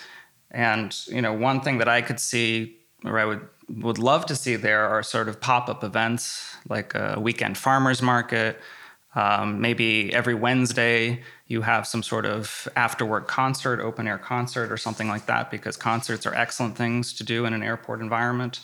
And 0.51 0.95
you 1.07 1.23
know, 1.23 1.33
one 1.33 1.61
thing 1.61 1.79
that 1.79 1.89
I 1.89 2.03
could 2.03 2.19
see, 2.19 2.79
or 3.05 3.19
I 3.19 3.25
would 3.25 3.47
would 3.69 3.99
love 3.99 4.27
to 4.27 4.35
see 4.35 4.57
there, 4.57 4.89
are 4.89 5.05
sort 5.05 5.29
of 5.29 5.41
pop 5.41 5.69
up 5.69 5.85
events 5.85 6.57
like 6.69 6.97
a 6.97 7.19
weekend 7.21 7.57
farmers 7.57 8.03
market. 8.03 8.59
Um, 9.15 9.61
maybe 9.61 10.13
every 10.13 10.35
Wednesday 10.35 11.23
you 11.47 11.63
have 11.63 11.87
some 11.87 12.03
sort 12.03 12.27
of 12.27 12.69
after 12.77 13.05
work 13.07 13.27
concert, 13.27 13.81
open 13.81 14.07
air 14.07 14.19
concert, 14.19 14.71
or 14.71 14.77
something 14.77 15.09
like 15.09 15.27
that, 15.27 15.51
because 15.51 15.77
concerts 15.77 16.27
are 16.27 16.35
excellent 16.35 16.77
things 16.77 17.15
to 17.15 17.25
do 17.25 17.47
in 17.47 17.55
an 17.55 17.63
airport 17.63 18.01
environment. 18.01 18.61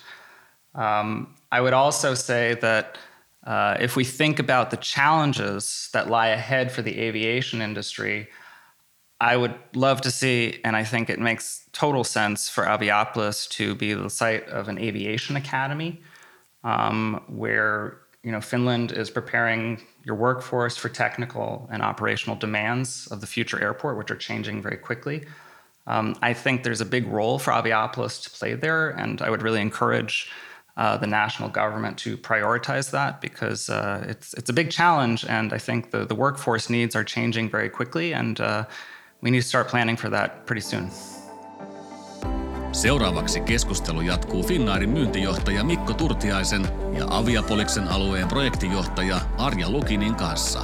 Um, 0.75 1.35
I 1.51 1.61
would 1.61 1.73
also 1.73 2.15
say 2.15 2.55
that 2.61 2.99
uh, 3.45 3.77
if 3.81 3.97
we 3.97 4.05
think 4.05 4.39
about 4.39 4.71
the 4.71 4.77
challenges 4.77 5.89
that 5.93 6.09
lie 6.09 6.29
ahead 6.29 6.73
for 6.73 6.83
the 6.83 6.99
aviation 6.99 7.63
industry, 7.63 8.29
I 9.21 9.37
would 9.37 9.55
love 9.75 10.01
to 10.03 10.11
see, 10.11 10.61
and 10.65 10.77
I 10.77 10.85
think 10.85 11.09
it 11.09 11.21
makes 11.21 11.67
total 11.73 12.05
sense 12.05 12.49
for 12.49 12.65
Aviapolis 12.65 13.49
to 13.51 13.75
be 13.75 13.95
the 13.95 14.11
site 14.11 14.47
of 14.49 14.69
an 14.69 14.79
aviation 14.79 15.37
academy, 15.37 16.03
um, 16.65 17.23
where 17.29 17.99
you 18.23 18.33
know 18.33 18.41
Finland 18.41 18.93
is 18.93 19.11
preparing 19.11 19.81
your 20.05 20.17
workforce 20.17 20.77
for 20.77 20.89
technical 20.89 21.69
and 21.73 21.83
operational 21.83 22.37
demands 22.37 23.07
of 23.11 23.21
the 23.21 23.27
future 23.27 23.61
airport, 23.61 23.97
which 23.97 24.11
are 24.11 24.17
changing 24.17 24.63
very 24.63 24.77
quickly. 24.77 25.25
Um, 25.87 26.17
I 26.23 26.33
think 26.33 26.63
there's 26.63 26.81
a 26.81 26.87
big 26.87 27.07
role 27.07 27.39
for 27.39 27.53
Aviapolis 27.53 28.23
to 28.25 28.31
play 28.31 28.55
there, 28.55 28.91
and 28.91 29.21
I 29.21 29.31
would 29.31 29.43
really 29.43 29.61
encourage 29.61 30.31
uh, 30.77 30.97
the 30.97 31.07
national 31.07 31.51
government 31.51 31.99
to 31.99 32.17
prioritize 32.17 32.91
that 32.91 33.21
because 33.21 33.71
uh, 33.71 34.05
it's 34.09 34.35
it's 34.35 34.51
a 34.51 34.53
big 34.53 34.71
challenge, 34.71 35.25
and 35.27 35.53
I 35.53 35.59
think 35.59 35.91
the 35.91 36.05
the 36.05 36.15
workforce 36.15 36.69
needs 36.69 36.97
are 36.97 37.05
changing 37.05 37.51
very 37.51 37.69
quickly, 37.69 38.13
and 38.13 38.41
uh, 38.41 38.65
we 39.21 39.31
need 39.31 39.43
to 39.43 39.49
start 39.49 39.69
planning 39.69 39.97
for 39.97 40.09
that 40.11 40.47
pretty 40.47 40.63
soon. 40.63 40.91
Seuraavaksi 42.75 43.41
keskustelu 43.41 44.01
jatkuu 44.01 44.43
Finnairin 44.43 44.91
myyntijohtaja 44.91 45.65
Mikko 45.65 45.93
Turtiaisen 45.93 46.63
ja 46.99 47.07
Aviapoliksen 47.11 47.89
alueen 47.89 48.29
projektijohtaja 48.29 49.21
Arja 49.39 49.71
Lukinin 49.71 50.15
kanssa. 50.15 50.61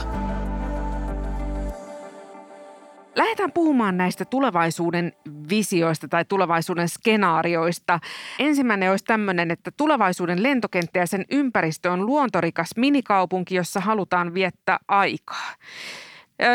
Lähdetään 3.16 3.52
puhumaan 3.52 3.96
näistä 3.96 4.24
tulevaisuuden 4.24 5.12
visioista 5.48 6.08
tai 6.08 6.24
tulevaisuuden 6.24 6.88
skenaarioista. 6.88 8.00
Ensimmäinen 8.38 8.90
olisi 8.90 9.04
tämmöinen, 9.04 9.50
että 9.50 9.70
tulevaisuuden 9.76 10.42
lentokenttä 10.42 10.98
ja 10.98 11.06
sen 11.06 11.24
ympäristö 11.30 11.92
on 11.92 12.06
luontorikas 12.06 12.70
minikaupunki, 12.76 13.54
jossa 13.54 13.80
halutaan 13.80 14.34
viettää 14.34 14.78
aikaa. 14.88 15.54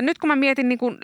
Nyt 0.02 0.18
kun 0.18 0.28
mä 0.28 0.36
mietin 0.36 0.70
niin 0.70 0.80
kuin 0.80 0.98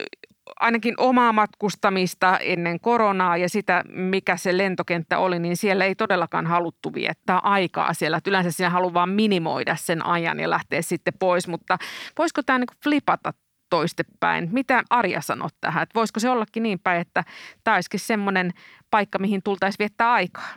ainakin 0.59 0.93
omaa 0.97 1.33
matkustamista 1.33 2.37
ennen 2.37 2.79
koronaa 2.79 3.37
ja 3.37 3.49
sitä, 3.49 3.83
mikä 3.89 4.37
se 4.37 4.57
lentokenttä 4.57 5.17
oli, 5.17 5.39
niin 5.39 5.57
siellä 5.57 5.85
ei 5.85 5.95
todellakaan 5.95 6.47
haluttu 6.47 6.93
viettää 6.93 7.39
aikaa 7.39 7.93
siellä. 7.93 8.17
Että 8.17 8.29
yleensä 8.29 8.51
siinä 8.51 8.69
haluaa 8.69 8.93
vaan 8.93 9.09
minimoida 9.09 9.75
sen 9.75 10.05
ajan 10.05 10.39
ja 10.39 10.49
lähteä 10.49 10.81
sitten 10.81 11.13
pois, 11.19 11.47
mutta 11.47 11.77
voisiko 12.17 12.43
tämä 12.43 12.59
niin 12.59 12.67
flipata 12.83 13.33
toistepäin? 13.69 14.49
Mitä 14.51 14.83
Arja 14.89 15.21
sanot 15.21 15.55
tähän? 15.61 15.83
Että 15.83 15.95
voisiko 15.95 16.19
se 16.19 16.29
ollakin 16.29 16.63
niin 16.63 16.79
päin, 16.79 17.01
että 17.01 17.23
tämä 17.63 17.75
olisikin 17.75 17.99
semmoinen 17.99 18.51
paikka, 18.91 19.19
mihin 19.19 19.43
tultaisiin 19.43 19.79
viettää 19.79 20.11
aikaa? 20.11 20.49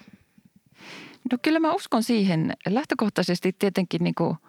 No 1.33 1.39
kyllä 1.43 1.61
mä 1.61 1.73
uskon 1.73 2.03
siihen. 2.03 2.53
Lähtökohtaisesti 2.69 3.53
tietenkin 3.59 4.05
niin 4.05 4.15
kuin– 4.15 4.37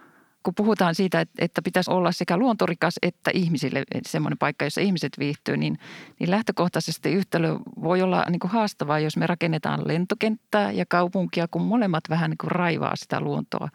kun 0.45 0.55
puhutaan 0.55 0.95
siitä, 0.95 1.25
että 1.39 1.61
pitäisi 1.61 1.91
olla 1.91 2.11
sekä 2.11 2.37
luontorikas 2.37 2.95
että 3.01 3.31
ihmisille 3.33 3.83
semmoinen 4.07 4.37
paikka, 4.37 4.65
jossa 4.65 4.81
ihmiset 4.81 5.19
viihtyy, 5.19 5.57
niin, 5.57 5.79
niin 6.19 6.31
lähtökohtaisesti 6.31 7.11
yhtälö 7.11 7.55
voi 7.83 8.01
olla 8.01 8.25
niin 8.29 8.39
kuin 8.39 8.51
haastavaa, 8.51 8.99
jos 8.99 9.17
me 9.17 9.27
rakennetaan 9.27 9.87
lentokenttää 9.87 10.71
ja 10.71 10.85
kaupunkia, 10.85 11.47
kun 11.47 11.61
molemmat 11.61 12.03
vähän 12.09 12.29
niin 12.29 12.37
kuin 12.37 12.51
raivaa 12.51 12.95
sitä 12.95 13.19
luontoa 13.19 13.69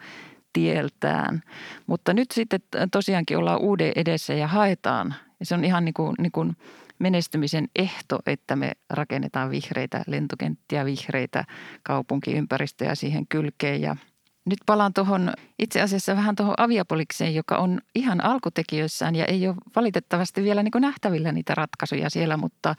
tieltään. 0.52 1.42
Mutta 1.86 2.14
nyt 2.14 2.30
sitten 2.30 2.60
tosiaankin 2.92 3.38
ollaan 3.38 3.60
uuden 3.60 3.92
edessä 3.96 4.34
ja 4.34 4.46
haetaan. 4.46 5.14
Ja 5.40 5.46
se 5.46 5.54
on 5.54 5.64
ihan 5.64 5.84
niin 5.84 5.94
kuin, 5.94 6.14
niin 6.18 6.32
kuin 6.32 6.56
menestymisen 6.98 7.68
ehto, 7.76 8.18
että 8.26 8.56
me 8.56 8.72
rakennetaan 8.90 9.50
vihreitä 9.50 10.02
lentokenttiä, 10.06 10.84
vihreitä 10.84 11.44
kaupunkiympäristöjä 11.82 12.94
siihen 12.94 13.26
kylkeen 13.26 13.80
ja– 13.80 13.96
nyt 14.46 14.58
palaan 14.66 14.94
tuohon 14.94 15.32
itse 15.58 15.80
asiassa 15.80 16.16
vähän 16.16 16.36
tuohon 16.36 16.54
aviapolikseen, 16.58 17.34
joka 17.34 17.56
on 17.58 17.80
ihan 17.94 18.24
alkutekijöissään 18.24 19.16
ja 19.16 19.24
ei 19.24 19.48
ole 19.48 19.56
valitettavasti 19.76 20.42
vielä 20.42 20.62
niin 20.62 20.72
nähtävillä 20.80 21.32
niitä 21.32 21.54
ratkaisuja 21.54 22.10
siellä, 22.10 22.36
mutta, 22.36 22.74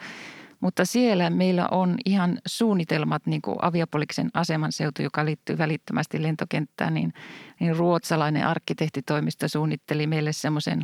mutta 0.59 0.85
siellä 0.85 1.29
meillä 1.29 1.67
on 1.67 1.95
ihan 2.05 2.39
suunnitelmat 2.45 3.25
niin 3.25 3.41
kuin 3.41 3.57
aviapoliksen 3.61 4.29
asemanseutu, 4.33 5.01
joka 5.01 5.25
liittyy 5.25 5.57
välittömästi 5.57 6.23
lentokenttään, 6.23 6.93
niin, 6.93 7.13
niin 7.59 7.75
ruotsalainen 7.75 8.47
arkkitehtitoimisto 8.47 9.47
suunnitteli 9.47 10.07
meille 10.07 10.33
semmoisen 10.33 10.83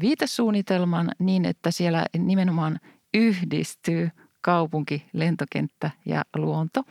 viitesuunnitelman 0.00 1.10
niin, 1.18 1.44
että 1.44 1.70
siellä 1.70 2.06
nimenomaan 2.18 2.80
yhdistyy– 3.14 4.10
kaupunki, 4.42 5.06
lentokenttä 5.12 5.90
ja 6.06 6.22
luonto. 6.36 6.82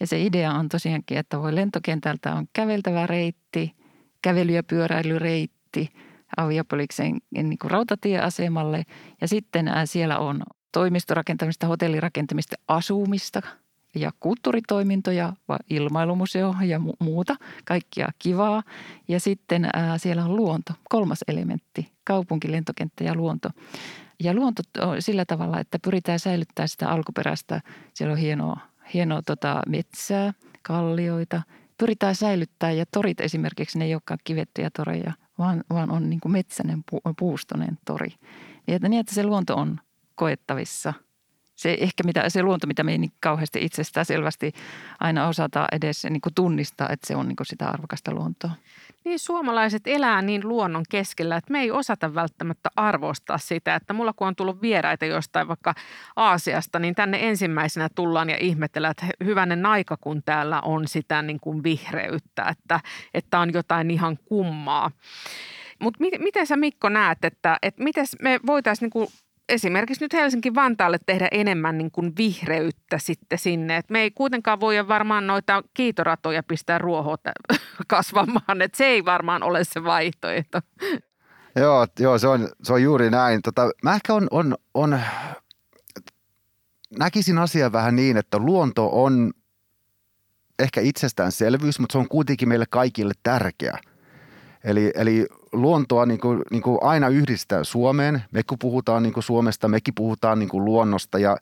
Ja 0.00 0.06
se 0.06 0.22
idea 0.22 0.52
on 0.52 0.68
tosiaankin, 0.68 1.18
että 1.18 1.38
voi 1.38 1.54
lentokentältä 1.54 2.34
on 2.34 2.48
käveltävä 2.52 3.06
reitti, 3.06 3.74
kävely- 4.22 4.54
ja 4.54 4.62
pyöräilyreitti 4.62 5.90
Aviapoliksen 6.36 7.18
niin 7.30 7.58
kuin 7.58 7.70
rautatieasemalle. 7.70 8.84
Ja 9.20 9.28
sitten 9.28 9.70
siellä 9.84 10.18
on 10.18 10.42
toimistorakentamista, 10.72 11.66
hotellirakentamista, 11.66 12.56
asumista 12.68 13.42
ja 13.94 14.10
kulttuuritoimintoja, 14.20 15.32
ilmailumuseo 15.70 16.54
ja 16.64 16.80
muuta, 17.00 17.36
kaikkia 17.64 18.08
kivaa. 18.18 18.62
Ja 19.08 19.20
sitten 19.20 19.68
siellä 19.96 20.24
on 20.24 20.36
luonto, 20.36 20.72
kolmas 20.88 21.24
elementti, 21.28 21.92
kaupunki, 22.04 22.52
lentokenttä 22.52 23.04
ja 23.04 23.14
luonto. 23.14 23.48
Ja 24.20 24.34
luonto 24.34 24.62
on 24.80 25.02
sillä 25.02 25.24
tavalla, 25.24 25.60
että 25.60 25.78
pyritään 25.78 26.18
säilyttämään 26.18 26.68
sitä 26.68 26.88
alkuperäistä. 26.88 27.60
Siellä 27.94 28.12
on 28.12 28.18
hienoa, 28.18 28.60
hienoa 28.94 29.22
tota 29.22 29.62
metsää, 29.68 30.32
kallioita. 30.62 31.42
Pyritään 31.78 32.14
säilyttämään 32.14 32.76
ja 32.76 32.86
torit 32.86 33.20
esimerkiksi, 33.20 33.78
ne 33.78 33.84
ei 33.84 33.94
olekaan 33.94 34.18
kivettyjä 34.24 34.70
toreja, 34.76 35.12
vaan, 35.38 35.64
vaan 35.70 35.90
on 35.90 36.10
niin 36.10 36.20
kuin 36.20 36.32
metsäinen 36.32 36.84
puustonen 37.18 37.78
tori. 37.84 38.08
Niin 38.66 38.76
että, 38.76 38.88
niin, 38.88 39.00
että 39.00 39.14
se 39.14 39.24
luonto 39.24 39.56
on 39.56 39.80
koettavissa– 40.14 40.94
se 41.58 41.76
ehkä 41.80 42.02
mitä, 42.04 42.28
se 42.28 42.42
luonto, 42.42 42.66
mitä 42.66 42.82
me 42.82 42.92
ei 42.92 42.98
niin 42.98 43.12
kauheasti 43.20 43.64
itsestään 43.64 44.06
selvästi 44.06 44.52
aina 45.00 45.28
osata 45.28 45.66
edes 45.72 46.04
niin 46.04 46.20
kuin 46.20 46.34
tunnistaa, 46.34 46.88
että 46.88 47.06
se 47.06 47.16
on 47.16 47.28
niin 47.28 47.36
kuin 47.36 47.46
sitä 47.46 47.68
arvokasta 47.68 48.14
luontoa. 48.14 48.50
Niin 49.04 49.18
suomalaiset 49.18 49.82
elää 49.86 50.22
niin 50.22 50.48
luonnon 50.48 50.84
keskellä, 50.90 51.36
että 51.36 51.52
me 51.52 51.60
ei 51.60 51.70
osata 51.70 52.14
välttämättä 52.14 52.70
arvostaa 52.76 53.38
sitä, 53.38 53.74
että 53.74 53.92
mulla 53.92 54.12
kun 54.12 54.26
on 54.28 54.36
tullut 54.36 54.62
vieraita 54.62 55.04
jostain 55.04 55.48
vaikka 55.48 55.74
Aasiasta, 56.16 56.78
niin 56.78 56.94
tänne 56.94 57.28
ensimmäisenä 57.28 57.88
tullaan 57.94 58.30
ja 58.30 58.36
ihmetellään, 58.36 58.90
että 58.90 59.06
hyvänen 59.24 59.66
aika, 59.66 59.96
kun 60.00 60.22
täällä 60.22 60.60
on 60.60 60.88
sitä 60.88 61.22
niin 61.22 61.40
kuin 61.40 61.62
vihreyttä, 61.62 62.44
että, 62.44 62.80
että 63.14 63.38
on 63.38 63.52
jotain 63.52 63.90
ihan 63.90 64.18
kummaa. 64.24 64.90
Mutta 65.82 66.04
miten 66.18 66.46
sä 66.46 66.56
Mikko 66.56 66.88
näet, 66.88 67.24
että, 67.24 67.58
että 67.62 67.82
miten 67.82 68.06
me 68.22 68.40
voitaisiin 68.46 68.90
niin 68.94 69.08
esimerkiksi 69.48 70.04
nyt 70.04 70.12
Helsinki-Vantaalle 70.12 70.98
tehdä 71.06 71.28
enemmän 71.30 71.78
niin 71.78 71.90
kuin 71.90 72.12
vihreyttä 72.18 72.98
sitten 72.98 73.38
sinne. 73.38 73.76
Et 73.76 73.90
me 73.90 74.00
ei 74.00 74.10
kuitenkaan 74.10 74.60
voi 74.60 74.88
varmaan 74.88 75.26
noita 75.26 75.62
kiitoratoja 75.74 76.42
pistää 76.42 76.78
ruohota 76.78 77.32
kasvamaan, 77.86 78.62
että 78.62 78.78
se 78.78 78.86
ei 78.86 79.04
varmaan 79.04 79.42
ole 79.42 79.64
se 79.64 79.84
vaihtoehto. 79.84 80.60
Joo, 81.56 81.86
joo 81.98 82.18
se, 82.18 82.28
on, 82.28 82.48
se 82.62 82.72
on 82.72 82.82
juuri 82.82 83.10
näin. 83.10 83.42
Tota, 83.42 83.70
mä 83.82 83.94
ehkä 83.94 84.14
on, 84.14 84.28
on, 84.30 84.56
on, 84.74 85.00
näkisin 86.98 87.38
asian 87.38 87.72
vähän 87.72 87.96
niin, 87.96 88.16
että 88.16 88.38
luonto 88.38 88.90
on 88.92 89.32
ehkä 90.58 90.80
itsestäänselvyys, 90.80 91.78
mutta 91.78 91.92
se 91.92 91.98
on 91.98 92.08
kuitenkin 92.08 92.48
meille 92.48 92.66
kaikille 92.70 93.14
tärkeä. 93.22 93.78
Eli, 94.64 94.92
eli 94.94 95.26
luontoa 95.52 96.06
niin 96.06 96.20
kuin, 96.20 96.42
niin 96.50 96.62
kuin 96.62 96.78
aina 96.80 97.08
yhdistää 97.08 97.64
Suomeen. 97.64 98.22
Me 98.32 98.42
kun 98.42 98.58
puhutaan 98.58 99.02
niin 99.02 99.12
kuin 99.12 99.24
Suomesta, 99.24 99.68
mekin 99.68 99.94
puhutaan 99.94 100.38
niin 100.38 100.48
kuin 100.48 100.64
luonnosta 100.64 101.18
ja 101.18 101.36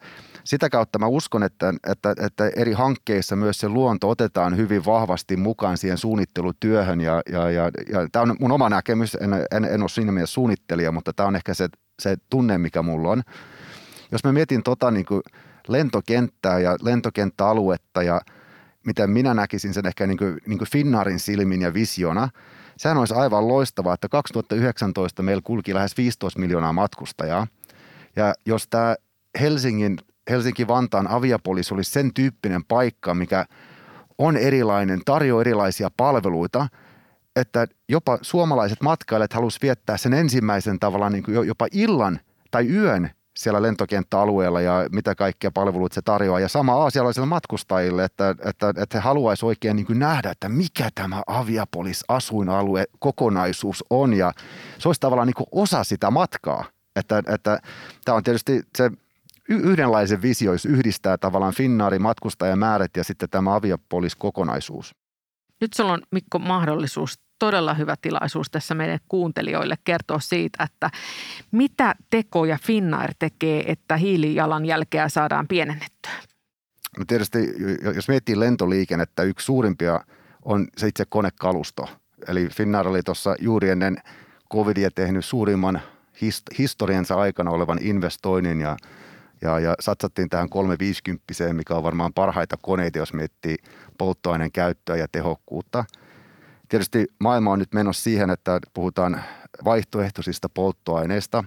sitä 0.44 0.70
kautta 0.70 0.98
mä 0.98 1.06
uskon, 1.06 1.42
että, 1.42 1.75
että, 1.86 2.14
että 2.20 2.50
eri 2.56 2.72
hankkeissa 2.72 3.36
myös 3.36 3.58
se 3.58 3.68
luonto 3.68 4.08
otetaan 4.08 4.56
hyvin 4.56 4.84
vahvasti 4.84 5.36
mukaan 5.36 5.78
siihen 5.78 5.98
suunnittelutyöhön 5.98 7.00
ja, 7.00 7.22
ja, 7.32 7.50
ja, 7.50 7.70
ja 7.92 8.08
tämä 8.12 8.22
on 8.22 8.36
mun 8.40 8.52
oma 8.52 8.68
näkemys, 8.68 9.14
en, 9.14 9.32
en, 9.50 9.64
en 9.64 9.80
ole 9.80 9.88
siinä 9.88 10.12
mielessä 10.12 10.34
suunnittelija, 10.34 10.92
mutta 10.92 11.12
tämä 11.12 11.26
on 11.26 11.36
ehkä 11.36 11.54
se, 11.54 11.68
se 12.02 12.16
tunne, 12.30 12.58
mikä 12.58 12.82
mulla 12.82 13.10
on. 13.10 13.22
Jos 14.12 14.25
mä 14.25 14.32
mietin 14.32 14.62
tota 14.62 14.90
niin 14.90 15.06
kuin 15.06 15.22
lentokenttää 15.68 16.58
ja 16.58 16.76
lentokenttäaluetta 16.82 18.02
ja 18.02 18.20
miten 18.86 19.10
minä 19.10 19.34
näkisin 19.34 19.75
sen 19.75 19.86
ehkä 19.86 20.06
niin 20.06 20.18
kuin, 20.18 20.38
niin 20.46 20.58
kuin 20.58 20.70
Finnaarin 20.70 21.18
silmin 21.18 21.62
ja 21.62 21.75
visiona, 21.75 22.28
sehän 22.76 22.97
olisi 22.97 23.14
aivan 23.14 23.49
loistavaa, 23.49 23.95
että 23.95 24.09
2019 24.09 25.23
meillä 25.23 25.42
kulki 25.45 25.75
lähes 25.75 25.97
15 25.97 26.40
miljoonaa 26.40 26.73
matkustajaa. 26.73 27.47
Ja 28.16 28.35
jos 28.47 28.68
tämä 28.68 28.97
Helsingin, 29.40 29.99
Helsinki-Vantaan 30.30 31.11
aviapolis 31.11 31.73
olisi 31.73 31.90
sen 31.90 32.14
tyyppinen 32.14 32.64
paikka, 32.64 33.14
mikä 33.14 33.47
on 34.18 34.37
erilainen, 34.37 35.00
tarjoaa 35.04 35.40
erilaisia 35.40 35.90
palveluita, 35.97 36.68
että 37.37 37.66
jopa 37.88 38.18
suomalaiset 38.23 38.80
matkailijat 38.83 39.33
halusivat 39.33 39.62
viettää 39.62 39.97
sen 39.97 40.14
ensimmäisen 40.14 40.78
tavallaan 40.78 41.12
niin 41.12 41.25
kuin 41.25 41.47
jopa 41.47 41.66
illan 41.73 42.21
tai 42.50 42.68
yön 42.68 43.11
siellä 43.36 43.62
lentokenttäalueella 43.62 44.60
ja 44.60 44.86
mitä 44.92 45.14
kaikkia 45.14 45.50
palveluita 45.50 45.94
se 45.94 46.02
tarjoaa. 46.02 46.40
Ja 46.40 46.48
sama 46.48 46.74
aasialaisille 46.74 47.26
matkustajille, 47.26 48.04
että, 48.04 48.30
että, 48.30 48.68
että 48.68 48.98
he 48.98 48.98
haluaisivat 48.98 49.48
oikein 49.48 49.76
niin 49.76 49.86
kuin 49.86 49.98
nähdä, 49.98 50.30
että 50.30 50.48
mikä 50.48 50.88
tämä 50.94 51.22
Aviapolis 51.26 52.04
asuinalue 52.08 52.84
kokonaisuus 52.98 53.84
on. 53.90 54.14
Ja 54.14 54.32
se 54.78 54.88
olisi 54.88 55.00
tavallaan 55.00 55.26
niin 55.26 55.34
kuin 55.34 55.46
osa 55.52 55.84
sitä 55.84 56.10
matkaa. 56.10 56.64
Että, 56.96 57.22
että 57.26 57.58
tämä 58.04 58.16
on 58.16 58.22
tietysti 58.22 58.62
se 58.78 58.90
yhdenlaisen 59.48 60.22
visio, 60.22 60.52
jos 60.52 60.66
yhdistää 60.66 61.18
tavallaan 61.18 61.54
Finnaarin 61.54 62.02
matkustajamäärät 62.02 62.96
ja 62.96 63.04
sitten 63.04 63.30
tämä 63.30 63.54
Aviapolis 63.54 64.16
kokonaisuus. 64.16 64.94
Nyt 65.60 65.72
sulla 65.72 65.92
on 65.92 66.02
Mikko 66.10 66.38
mahdollisuus 66.38 67.25
todella 67.38 67.74
hyvä 67.74 67.94
tilaisuus 68.02 68.50
tässä 68.50 68.74
meidän 68.74 68.98
kuuntelijoille 69.08 69.74
kertoa 69.84 70.20
siitä, 70.20 70.64
että 70.64 70.90
mitä 71.52 71.94
tekoja 72.10 72.58
Finnair 72.62 73.14
tekee, 73.18 73.72
että 73.72 73.96
hiilijalanjälkeä 73.96 75.08
saadaan 75.08 75.48
pienennettyä? 75.48 76.12
No 76.98 77.04
tietysti, 77.06 77.38
jos 77.94 78.08
miettii 78.08 78.40
lentoliikennettä, 78.40 79.22
yksi 79.22 79.44
suurimpia 79.44 80.00
on 80.44 80.68
se 80.76 80.88
itse 80.88 81.04
konekalusto. 81.08 81.88
Eli 82.28 82.48
Finnair 82.48 82.88
oli 82.88 83.02
tuossa 83.02 83.36
juuri 83.40 83.70
ennen 83.70 83.96
covidia 84.52 84.90
tehnyt 84.90 85.24
suurimman 85.24 85.80
historiansa 86.58 87.14
aikana 87.14 87.50
olevan 87.50 87.78
investoinnin 87.80 88.60
ja, 88.60 88.76
ja, 89.42 89.60
ja 89.60 89.74
satsattiin 89.80 90.28
tähän 90.28 90.48
350, 90.48 91.24
mikä 91.52 91.74
on 91.74 91.82
varmaan 91.82 92.12
parhaita 92.12 92.56
koneita, 92.56 92.98
jos 92.98 93.12
miettii 93.12 93.56
polttoaineen 93.98 94.52
käyttöä 94.52 94.96
ja 94.96 95.08
tehokkuutta– 95.12 95.84
Tietysti 96.68 97.06
maailma 97.20 97.50
on 97.50 97.58
nyt 97.58 97.75
menossa 97.75 98.02
siihen, 98.02 98.30
että 98.30 98.61
puhutaan 98.75 99.20
vaihtoehtoisista 99.64 100.49
polttoaineista. 100.49 101.44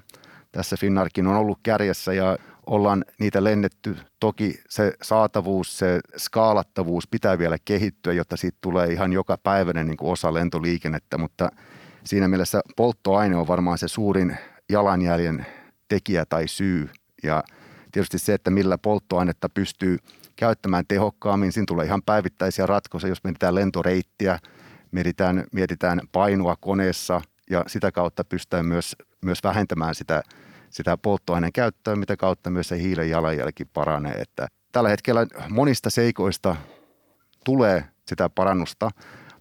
Tässä 0.51 0.77
Finnarkin 0.79 1.27
on 1.27 1.35
ollut 1.35 1.59
kärjessä 1.63 2.13
ja 2.13 2.37
ollaan 2.65 3.05
niitä 3.19 3.43
lennetty. 3.43 3.97
Toki 4.19 4.61
se 4.69 4.93
saatavuus, 5.01 5.77
se 5.77 5.99
skaalattavuus 6.17 7.07
pitää 7.07 7.37
vielä 7.37 7.57
kehittyä, 7.65 8.13
jotta 8.13 8.37
siitä 8.37 8.57
tulee 8.61 8.87
ihan 8.93 9.13
joka 9.13 9.37
päiväinen 9.37 9.87
niin 9.87 9.97
kuin 9.97 10.11
osa 10.11 10.33
lentoliikennettä, 10.33 11.17
mutta 11.17 11.49
siinä 12.03 12.27
mielessä 12.27 12.61
polttoaine 12.75 13.35
on 13.35 13.47
varmaan 13.47 13.77
se 13.77 13.87
suurin 13.87 14.37
jalanjäljen 14.69 15.45
tekijä 15.87 16.25
tai 16.25 16.47
syy. 16.47 16.89
Ja 17.23 17.43
tietysti 17.91 18.19
se, 18.19 18.33
että 18.33 18.51
millä 18.51 18.77
polttoainetta 18.77 19.49
pystyy 19.49 19.97
käyttämään 20.35 20.85
tehokkaammin, 20.87 21.51
siinä 21.51 21.65
tulee 21.67 21.85
ihan 21.85 22.03
päivittäisiä 22.05 22.65
ratkaisuja, 22.65 23.11
jos 23.11 23.23
mietitään 23.23 23.55
lentoreittiä– 23.55 24.39
mietitään, 24.91 25.43
mietitään 25.51 26.01
painoa 26.11 26.55
koneessa 26.59 27.21
ja 27.49 27.63
sitä 27.67 27.91
kautta 27.91 28.23
pystytään 28.23 28.65
myös, 28.65 28.95
myös 29.21 29.43
vähentämään 29.43 29.95
sitä, 29.95 30.23
sitä 30.69 30.97
polttoaineen 30.97 31.53
käyttöä, 31.53 31.95
mitä 31.95 32.17
kautta 32.17 32.49
myös 32.49 32.67
se 32.67 32.77
hiilen 32.77 33.09
jalanjälki 33.09 33.65
paranee. 33.65 34.13
Että 34.13 34.47
tällä 34.71 34.89
hetkellä 34.89 35.27
monista 35.49 35.89
seikoista 35.89 36.55
tulee 37.45 37.85
sitä 38.07 38.29
parannusta, 38.29 38.89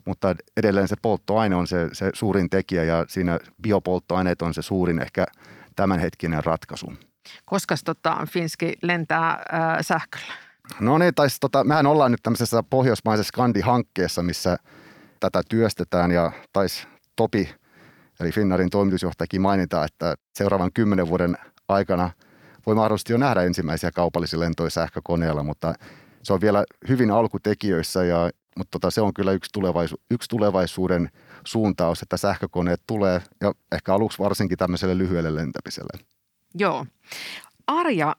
mutta 0.04 0.36
edelleen 0.56 0.88
se 0.88 0.96
polttoaine 1.02 1.56
on 1.56 1.66
se, 1.66 1.88
se 1.92 2.10
suurin 2.14 2.50
tekijä 2.50 2.84
ja 2.84 3.04
siinä 3.08 3.38
biopolttoaineet 3.62 4.42
on 4.42 4.54
se 4.54 4.62
suurin 4.62 5.02
ehkä 5.02 5.26
tämänhetkinen 5.76 6.44
ratkaisu. 6.44 6.92
Koska 7.44 7.74
tota, 7.84 8.26
Finski 8.30 8.72
lentää 8.82 9.30
äh, 9.30 9.78
sähköllä? 9.80 10.34
No 10.80 10.98
niin, 10.98 11.14
tai 11.14 11.28
tota, 11.40 11.64
mehän 11.64 11.86
ollaan 11.86 12.10
nyt 12.10 12.22
tämmöisessä 12.22 12.62
pohjoismaisessa 12.70 13.28
Skandi-hankkeessa, 13.28 14.22
missä– 14.22 14.56
tätä 15.20 15.42
työstetään 15.48 16.10
ja 16.10 16.32
taisi 16.52 16.86
Topi, 17.16 17.54
eli 18.20 18.32
Finnarin 18.32 18.70
toimitusjohtajakin 18.70 19.40
mainita, 19.40 19.84
että 19.84 20.14
seuraavan 20.34 20.72
kymmenen 20.74 21.08
vuoden 21.08 21.38
aikana 21.68 22.10
voi 22.66 22.74
mahdollisesti 22.74 23.12
jo 23.12 23.18
nähdä 23.18 23.42
ensimmäisiä 23.42 23.90
kaupallisia 23.90 24.40
lentoja 24.40 24.70
sähkökoneella, 24.70 25.42
mutta 25.42 25.74
se 26.22 26.32
on 26.32 26.40
vielä 26.40 26.64
hyvin 26.88 27.10
alkutekijöissä, 27.10 28.04
ja, 28.04 28.30
mutta 28.56 28.70
tota, 28.70 28.90
se 28.90 29.00
on 29.00 29.14
kyllä 29.14 29.32
yksi, 29.32 29.50
tulevaisu, 29.52 29.96
yksi 30.10 30.28
tulevaisuuden 30.28 31.10
suuntaus, 31.46 32.02
että 32.02 32.16
sähkökoneet 32.16 32.80
tulee 32.86 33.22
ja 33.40 33.52
ehkä 33.72 33.94
aluksi 33.94 34.18
varsinkin 34.18 34.58
tämmöiselle 34.58 34.98
lyhyelle 34.98 35.34
lentämiselle. 35.34 36.04
Joo. 36.54 36.86
Arja, 37.68 38.16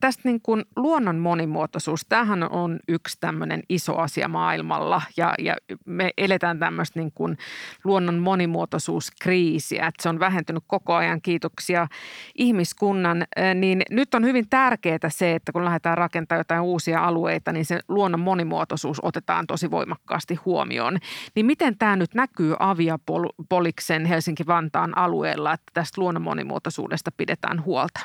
tästä 0.00 0.22
niin 0.24 0.40
kuin 0.42 0.64
luonnon 0.76 1.18
monimuotoisuus, 1.18 2.06
tämähän 2.08 2.50
on 2.50 2.78
yksi 2.88 3.16
tämmöinen 3.20 3.62
iso 3.68 3.96
asia 3.96 4.28
maailmalla 4.28 5.02
ja, 5.16 5.34
ja 5.38 5.56
me 5.84 6.10
eletään 6.16 6.58
tämmöistä 6.58 7.00
niin 7.00 7.12
kuin 7.14 7.38
luonnon 7.84 8.18
monimuotoisuuskriisiä, 8.18 9.86
että 9.86 10.02
se 10.02 10.08
on 10.08 10.18
vähentynyt 10.18 10.64
koko 10.66 10.94
ajan, 10.94 11.22
kiitoksia 11.22 11.86
ihmiskunnan, 12.34 13.24
niin 13.54 13.82
nyt 13.90 14.14
on 14.14 14.24
hyvin 14.24 14.48
tärkeää 14.50 15.08
se, 15.08 15.34
että 15.34 15.52
kun 15.52 15.64
lähdetään 15.64 15.98
rakentamaan 15.98 16.40
jotain 16.40 16.60
uusia 16.60 17.04
alueita, 17.04 17.52
niin 17.52 17.64
se 17.64 17.80
luonnon 17.88 18.20
monimuotoisuus 18.20 18.98
otetaan 19.02 19.46
tosi 19.46 19.70
voimakkaasti 19.70 20.34
huomioon. 20.34 20.98
Niin 21.34 21.46
miten 21.46 21.78
tämä 21.78 21.96
nyt 21.96 22.14
näkyy 22.14 22.56
Aviapoliksen 22.58 24.04
Helsinki-Vantaan 24.06 24.98
alueella, 24.98 25.52
että 25.52 25.70
tästä 25.74 26.00
luonnon 26.00 26.22
monimuotoisuudesta 26.22 27.10
pidetään 27.16 27.64
huolta? 27.64 28.00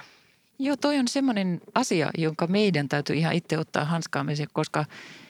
Joo, 0.63 0.77
toi 0.77 0.99
on 0.99 1.07
semmoinen 1.07 1.61
asia, 1.75 2.09
jonka 2.17 2.47
meidän 2.47 2.89
täytyy 2.89 3.15
ihan 3.15 3.33
itse 3.33 3.57
ottaa 3.57 3.85
hanskaamiseen, 3.85 4.49
koska 4.53 4.85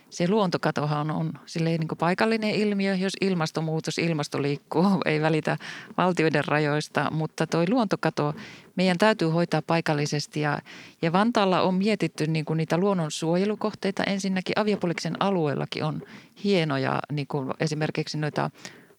se 0.10 0.28
luontokatohan 0.28 1.12
on 1.12 1.34
silleen 1.46 1.80
niin 1.80 1.98
paikallinen 2.00 2.56
ilmiö, 2.56 2.96
jos 2.96 3.14
ilmastonmuutos, 3.22 3.98
ilmasto 3.98 4.42
liikkuu, 4.42 4.86
ei 5.06 5.22
välitä 5.22 5.58
valtioiden 5.98 6.46
rajoista, 6.46 7.12
mutta 7.12 7.48
toi 7.48 7.70
luontokato 7.70 8.34
meidän 8.76 8.98
täytyy 8.98 9.28
hoitaa 9.28 9.62
paikallisesti. 9.62 10.42
Ja, 10.42 10.60
ja 11.02 11.14
Vantaalla 11.14 11.62
on 11.62 11.76
mietitty 11.76 12.28
niin 12.28 12.46
kuin 12.46 12.58
niitä 12.58 12.78
luonnonsuojelukohteita. 12.78 14.04
Ensinnäkin 14.04 14.60
Aviopoliksen 14.60 15.16
alueellakin 15.20 15.84
on 15.84 16.02
hienoja 16.44 17.00
niin 17.12 17.28
kuin 17.28 17.52
esimerkiksi 17.60 18.18
noita 18.18 18.50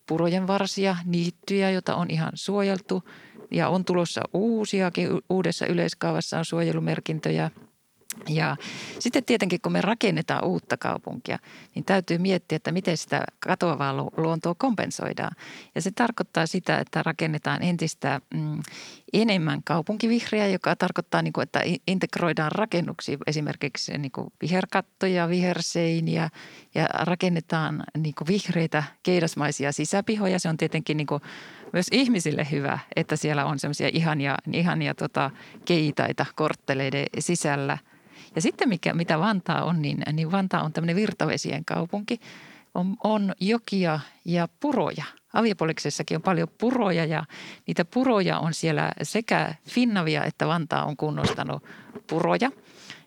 purojen 0.08 0.46
varsia, 0.46 0.96
niittyjä, 1.04 1.70
joita 1.70 1.94
on 1.94 2.10
ihan 2.10 2.32
suojeltu– 2.34 3.02
ja 3.50 3.68
on 3.68 3.84
tulossa 3.84 4.20
uusiakin. 4.32 5.08
Uudessa 5.30 5.66
yleiskaavassa 5.66 6.38
on 6.38 6.44
suojelumerkintöjä. 6.44 7.50
Ja 8.28 8.56
sitten 8.98 9.24
tietenkin, 9.24 9.60
kun 9.60 9.72
me 9.72 9.80
rakennetaan 9.80 10.44
uutta 10.44 10.76
kaupunkia, 10.76 11.38
niin 11.74 11.84
täytyy 11.84 12.18
miettiä, 12.18 12.56
että 12.56 12.72
miten 12.72 12.96
sitä 12.96 13.24
katoavaa 13.40 14.10
luontoa 14.16 14.54
kompensoidaan. 14.54 15.36
Ja 15.74 15.82
se 15.82 15.90
tarkoittaa 15.90 16.46
sitä, 16.46 16.78
että 16.78 17.02
rakennetaan 17.02 17.62
entistä 17.62 18.20
mm, 18.34 18.62
enemmän 19.12 19.60
kaupunkivihreää, 19.64 20.46
joka 20.46 20.76
tarkoittaa, 20.76 21.22
niin 21.22 21.32
että 21.42 21.62
integroidaan 21.86 22.52
rakennuksia, 22.52 23.18
esimerkiksi 23.26 23.98
niin 23.98 24.12
viherkattoja, 24.42 25.28
viherseiniä 25.28 26.30
ja 26.74 26.86
rakennetaan 26.86 27.84
niin 27.98 28.14
vihreitä 28.28 28.84
keidasmaisia 29.02 29.72
sisäpihoja. 29.72 30.38
Se 30.38 30.48
on 30.48 30.56
tietenkin 30.56 30.96
myös 31.74 31.86
ihmisille 31.92 32.46
hyvä, 32.50 32.78
että 32.96 33.16
siellä 33.16 33.44
on 33.44 33.58
semmoisia 33.58 33.90
ihania, 33.92 34.36
ihania 34.52 34.94
tota, 34.94 35.30
keitaita 35.64 36.26
kortteleiden 36.34 37.06
sisällä. 37.18 37.78
Ja 38.34 38.42
sitten 38.42 38.68
mikä, 38.68 38.94
mitä 38.94 39.18
Vantaa 39.18 39.64
on, 39.64 39.82
niin, 39.82 40.02
niin 40.12 40.32
Vantaa 40.32 40.62
on 40.62 40.72
tämmöinen 40.72 40.96
virtavesien 40.96 41.64
kaupunki. 41.64 42.20
On, 42.74 42.96
on 43.04 43.34
jokia 43.40 44.00
ja 44.24 44.48
puroja. 44.60 45.04
Aviopoliksessakin 45.32 46.16
on 46.16 46.22
paljon 46.22 46.48
puroja 46.58 47.04
ja 47.04 47.24
niitä 47.66 47.84
puroja 47.84 48.38
on 48.38 48.54
siellä 48.54 48.92
sekä 49.02 49.54
Finnavia 49.68 50.24
että 50.24 50.46
Vantaa 50.46 50.84
on 50.84 50.96
kunnostanut 50.96 51.62
puroja. 52.06 52.50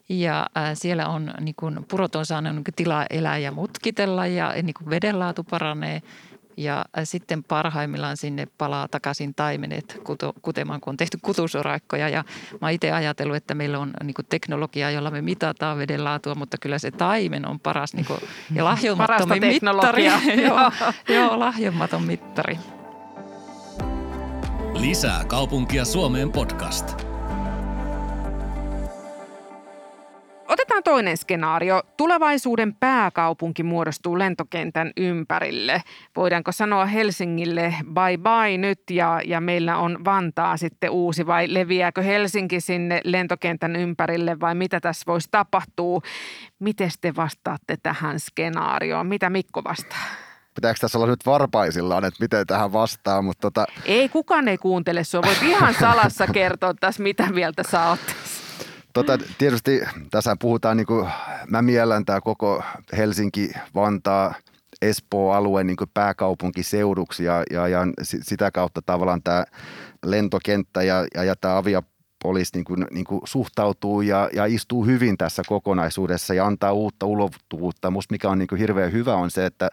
Ja 0.09 0.47
äh, 0.57 0.71
siellä 0.73 1.07
on, 1.07 1.33
niin 1.39 1.55
kun, 1.55 1.85
purot 1.89 2.15
on 2.15 2.25
saanut 2.25 2.55
niin 2.55 2.63
tilaa 2.75 3.05
elää 3.09 3.37
ja 3.37 3.51
mutkitella 3.51 4.27
ja 4.27 4.53
niin 4.63 4.89
vedenlaatu 4.89 5.43
paranee– 5.43 6.01
Ja 6.57 6.85
sitten 7.03 7.43
parhaimmillaan 7.43 8.17
sinne 8.17 8.47
palaa 8.57 8.87
takaisin 8.87 9.35
taimenet 9.35 10.01
kutemaan, 10.41 10.81
kun 10.81 10.91
on 10.91 10.97
tehty 10.97 11.17
kutusoraikkoja. 11.21 12.09
Ja 12.09 12.23
mä 12.61 12.69
itse 12.69 12.91
ajatellut, 12.91 13.35
että 13.35 13.55
meillä 13.55 13.79
on 13.79 13.93
niin 14.03 14.15
teknologiaa, 14.29 14.91
jolla 14.91 15.11
me 15.11 15.21
mitataan 15.21 15.77
veden 15.77 16.03
laatua, 16.03 16.35
mutta 16.35 16.57
kyllä 16.57 16.79
se 16.79 16.91
taimen 16.91 17.47
on 17.47 17.59
paras 17.59 17.93
niin 17.93 18.05
kuin, 18.05 18.19
ja 18.55 18.65
lahjomattomin 18.71 19.41
mittari. 19.45 20.05
joo, 20.47 20.71
joo, 21.09 21.39
lahjomaton 21.39 22.03
mittari. 22.03 22.57
Lisää 24.73 25.25
kaupunkia 25.25 25.85
Suomeen 25.85 26.31
podcast. 26.31 27.06
Otetaan 30.77 30.95
toinen 30.95 31.17
skenaario. 31.17 31.81
Tulevaisuuden 31.97 32.75
pääkaupunki 32.75 33.63
muodostuu 33.63 34.19
lentokentän 34.19 34.91
ympärille. 34.97 35.83
Voidaanko 36.15 36.51
sanoa 36.51 36.85
Helsingille 36.85 37.75
bye 37.93 38.17
bye 38.17 38.57
nyt 38.57 38.79
ja, 38.89 39.21
ja 39.25 39.41
meillä 39.41 39.77
on 39.77 40.05
Vantaa 40.05 40.57
sitten 40.57 40.89
uusi 40.89 41.27
vai 41.27 41.53
leviääkö 41.53 42.01
Helsinki 42.01 42.61
sinne 42.61 43.01
lentokentän 43.03 43.75
ympärille 43.75 44.39
vai 44.39 44.55
mitä 44.55 44.79
tässä 44.79 45.03
voisi 45.07 45.27
tapahtua? 45.31 45.99
Miten 46.59 46.91
te 47.01 47.15
vastaatte 47.15 47.77
tähän 47.83 48.19
skenaarioon? 48.19 49.07
Mitä 49.07 49.29
Mikko 49.29 49.63
vastaa? 49.63 50.27
pitääkö 50.57 50.79
tässä 50.79 50.97
olla 50.97 51.07
nyt 51.07 51.25
varpaisillaan, 51.25 52.05
että 52.05 52.23
miten 52.23 52.47
tähän 52.47 52.73
vastaa, 52.73 53.21
mutta 53.21 53.41
tota... 53.41 53.65
Ei, 53.85 54.09
kukaan 54.09 54.47
ei 54.47 54.57
kuuntele 54.57 55.03
sua. 55.03 55.21
Voit 55.21 55.43
ihan 55.43 55.73
salassa 55.79 56.27
kertoa 56.27 56.73
tässä, 56.73 57.03
mitä 57.03 57.31
mieltä 57.31 57.63
sä 57.63 57.89
oot. 57.89 57.99
Tota, 58.97 59.17
tietysti 59.37 59.81
tässä 60.11 60.35
puhutaan, 60.39 60.77
niin 60.77 60.87
kuin, 60.87 61.09
mä 61.47 61.61
miellän 61.61 62.05
tämä 62.05 62.21
koko 62.21 62.63
Helsinki, 62.97 63.51
Vantaa, 63.75 64.33
Espoo-alue 64.81 65.63
niin 65.63 65.77
pääkaupunkiseuduksi 65.93 67.23
ja, 67.23 67.43
ja, 67.51 67.67
ja 67.67 67.79
sitä 68.01 68.51
kautta 68.51 68.81
tavallaan 68.81 69.23
tämä 69.23 69.45
lentokenttä 70.05 70.83
ja, 70.83 71.05
ja, 71.15 71.23
ja 71.23 71.35
tämä 71.35 71.57
aviapolis 71.57 72.53
niin 72.53 72.65
kuin, 72.65 72.85
niin 72.91 73.05
kuin 73.05 73.21
suhtautuu 73.23 74.01
ja, 74.01 74.29
ja 74.33 74.45
istuu 74.45 74.85
hyvin 74.85 75.17
tässä 75.17 75.41
kokonaisuudessa 75.47 76.33
ja 76.33 76.45
antaa 76.45 76.73
uutta 76.73 77.05
ulottuvuutta. 77.05 77.91
Musta 77.91 78.13
mikä 78.13 78.29
on 78.29 78.39
niin 78.39 78.47
kuin 78.47 78.59
hirveän 78.59 78.91
hyvä 78.91 79.15
on 79.15 79.31
se, 79.31 79.45
että 79.45 79.69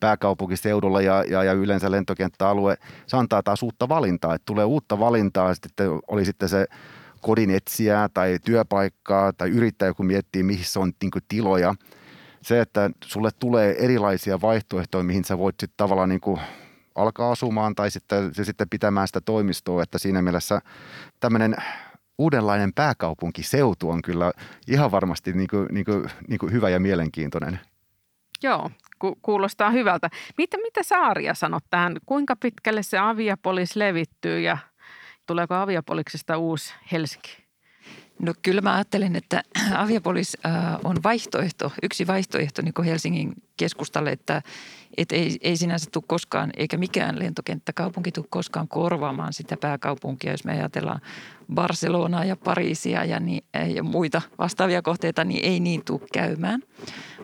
pääkaupunkiseudulla 0.00 1.00
ja, 1.02 1.24
ja, 1.30 1.44
ja 1.44 1.52
yleensä 1.52 1.90
lentokenttäalue, 1.90 2.76
se 3.06 3.16
antaa 3.16 3.42
taas 3.42 3.62
uutta 3.62 3.88
valintaa. 3.88 4.34
Että 4.34 4.46
tulee 4.46 4.64
uutta 4.64 4.98
valintaa, 4.98 5.54
sitten 5.54 5.90
oli 6.08 6.24
sitten 6.24 6.48
se 6.48 6.66
kodin 7.20 7.50
etsijää 7.50 8.08
tai 8.08 8.38
työpaikkaa 8.44 9.32
tai 9.32 9.48
yrittäjä, 9.48 9.94
kun 9.94 10.06
miettii, 10.06 10.42
missä 10.42 10.80
on 10.80 10.92
niin 11.02 11.10
tiloja. 11.28 11.74
Se, 12.42 12.60
että 12.60 12.90
sulle 13.04 13.30
tulee 13.38 13.84
erilaisia 13.84 14.40
vaihtoehtoja, 14.40 15.04
mihin 15.04 15.24
sä 15.24 15.38
voit 15.38 15.56
sitten 15.60 15.76
tavallaan 15.76 16.08
niin 16.08 16.20
kuin 16.20 16.40
alkaa 16.94 17.30
asumaan 17.30 17.74
tai 17.74 17.90
sitten, 17.90 18.34
sitten 18.34 18.68
pitämään 18.68 19.06
sitä 19.06 19.20
toimistoa, 19.20 19.82
että 19.82 19.98
siinä 19.98 20.22
mielessä 20.22 20.60
tämmöinen 21.20 21.56
uudenlainen 22.18 22.72
pääkaupunkiseutu 22.72 23.90
on 23.90 24.02
kyllä 24.02 24.32
ihan 24.68 24.90
varmasti 24.90 25.32
niin 25.32 25.48
kuin, 25.48 25.66
niin 25.70 25.84
kuin, 25.84 26.10
niin 26.28 26.38
kuin 26.38 26.52
hyvä 26.52 26.68
ja 26.68 26.80
mielenkiintoinen. 26.80 27.60
Joo, 28.42 28.70
ku- 28.98 29.18
kuulostaa 29.22 29.70
hyvältä. 29.70 30.10
Mitä, 30.38 30.56
mitä 30.56 30.82
Saaria 30.82 31.34
sanot 31.34 31.64
tähän? 31.70 31.96
Kuinka 32.06 32.36
pitkälle 32.36 32.82
se 32.82 32.98
aviapolis 32.98 33.76
levittyy 33.76 34.40
ja 34.40 34.58
tuleeko 35.28 35.54
aviapoliksesta 35.54 36.38
uusi 36.38 36.74
Helsinki? 36.92 37.36
No 38.18 38.34
kyllä 38.42 38.60
mä 38.60 38.74
ajattelen, 38.74 39.16
että 39.16 39.42
aviapolis 39.84 40.36
on 40.84 40.96
vaihtoehto, 41.04 41.72
yksi 41.82 42.06
vaihtoehto 42.06 42.62
niin 42.62 42.84
Helsingin 42.84 43.32
keskustalle, 43.58 44.10
että, 44.10 44.42
että 44.96 45.14
ei, 45.14 45.38
ei 45.40 45.56
sinänsä 45.56 45.90
tule 45.92 46.04
koskaan, 46.06 46.50
eikä 46.56 46.76
mikään 46.76 47.18
lentokenttäkaupunki 47.18 48.12
tule 48.12 48.26
koskaan 48.30 48.68
korvaamaan 48.68 49.32
sitä 49.32 49.56
pääkaupunkia. 49.56 50.30
Jos 50.30 50.44
me 50.44 50.52
ajatellaan 50.52 51.00
Barcelonaa 51.54 52.24
ja 52.24 52.36
Pariisia 52.36 53.04
ja, 53.04 53.20
niin, 53.20 53.44
ja 53.74 53.82
muita 53.82 54.22
vastaavia 54.38 54.82
kohteita, 54.82 55.24
niin 55.24 55.44
ei 55.44 55.60
niin 55.60 55.84
tule 55.84 56.00
käymään. 56.12 56.62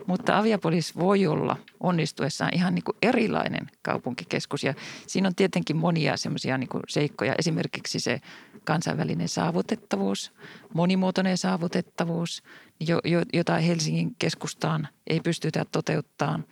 Mutta 0.07 0.37
Aviapolis 0.37 0.97
voi 0.97 1.27
olla 1.27 1.57
onnistuessaan 1.79 2.51
ihan 2.53 2.75
niin 2.75 2.83
kuin 2.83 2.97
erilainen 3.01 3.67
kaupunkikeskus 3.81 4.63
ja 4.63 4.73
siinä 5.07 5.27
on 5.27 5.35
tietenkin 5.35 5.77
monia 5.77 6.17
semmoisia 6.17 6.57
niin 6.57 6.69
seikkoja. 6.87 7.35
Esimerkiksi 7.39 7.99
se 7.99 8.21
kansainvälinen 8.63 9.29
saavutettavuus, 9.29 10.33
monimuotoinen 10.73 11.37
saavutettavuus, 11.37 12.43
jota 13.33 13.57
Helsingin 13.57 14.15
keskustaan 14.19 14.87
ei 15.07 15.19
pystytä 15.19 15.65
toteuttamaan. 15.71 16.45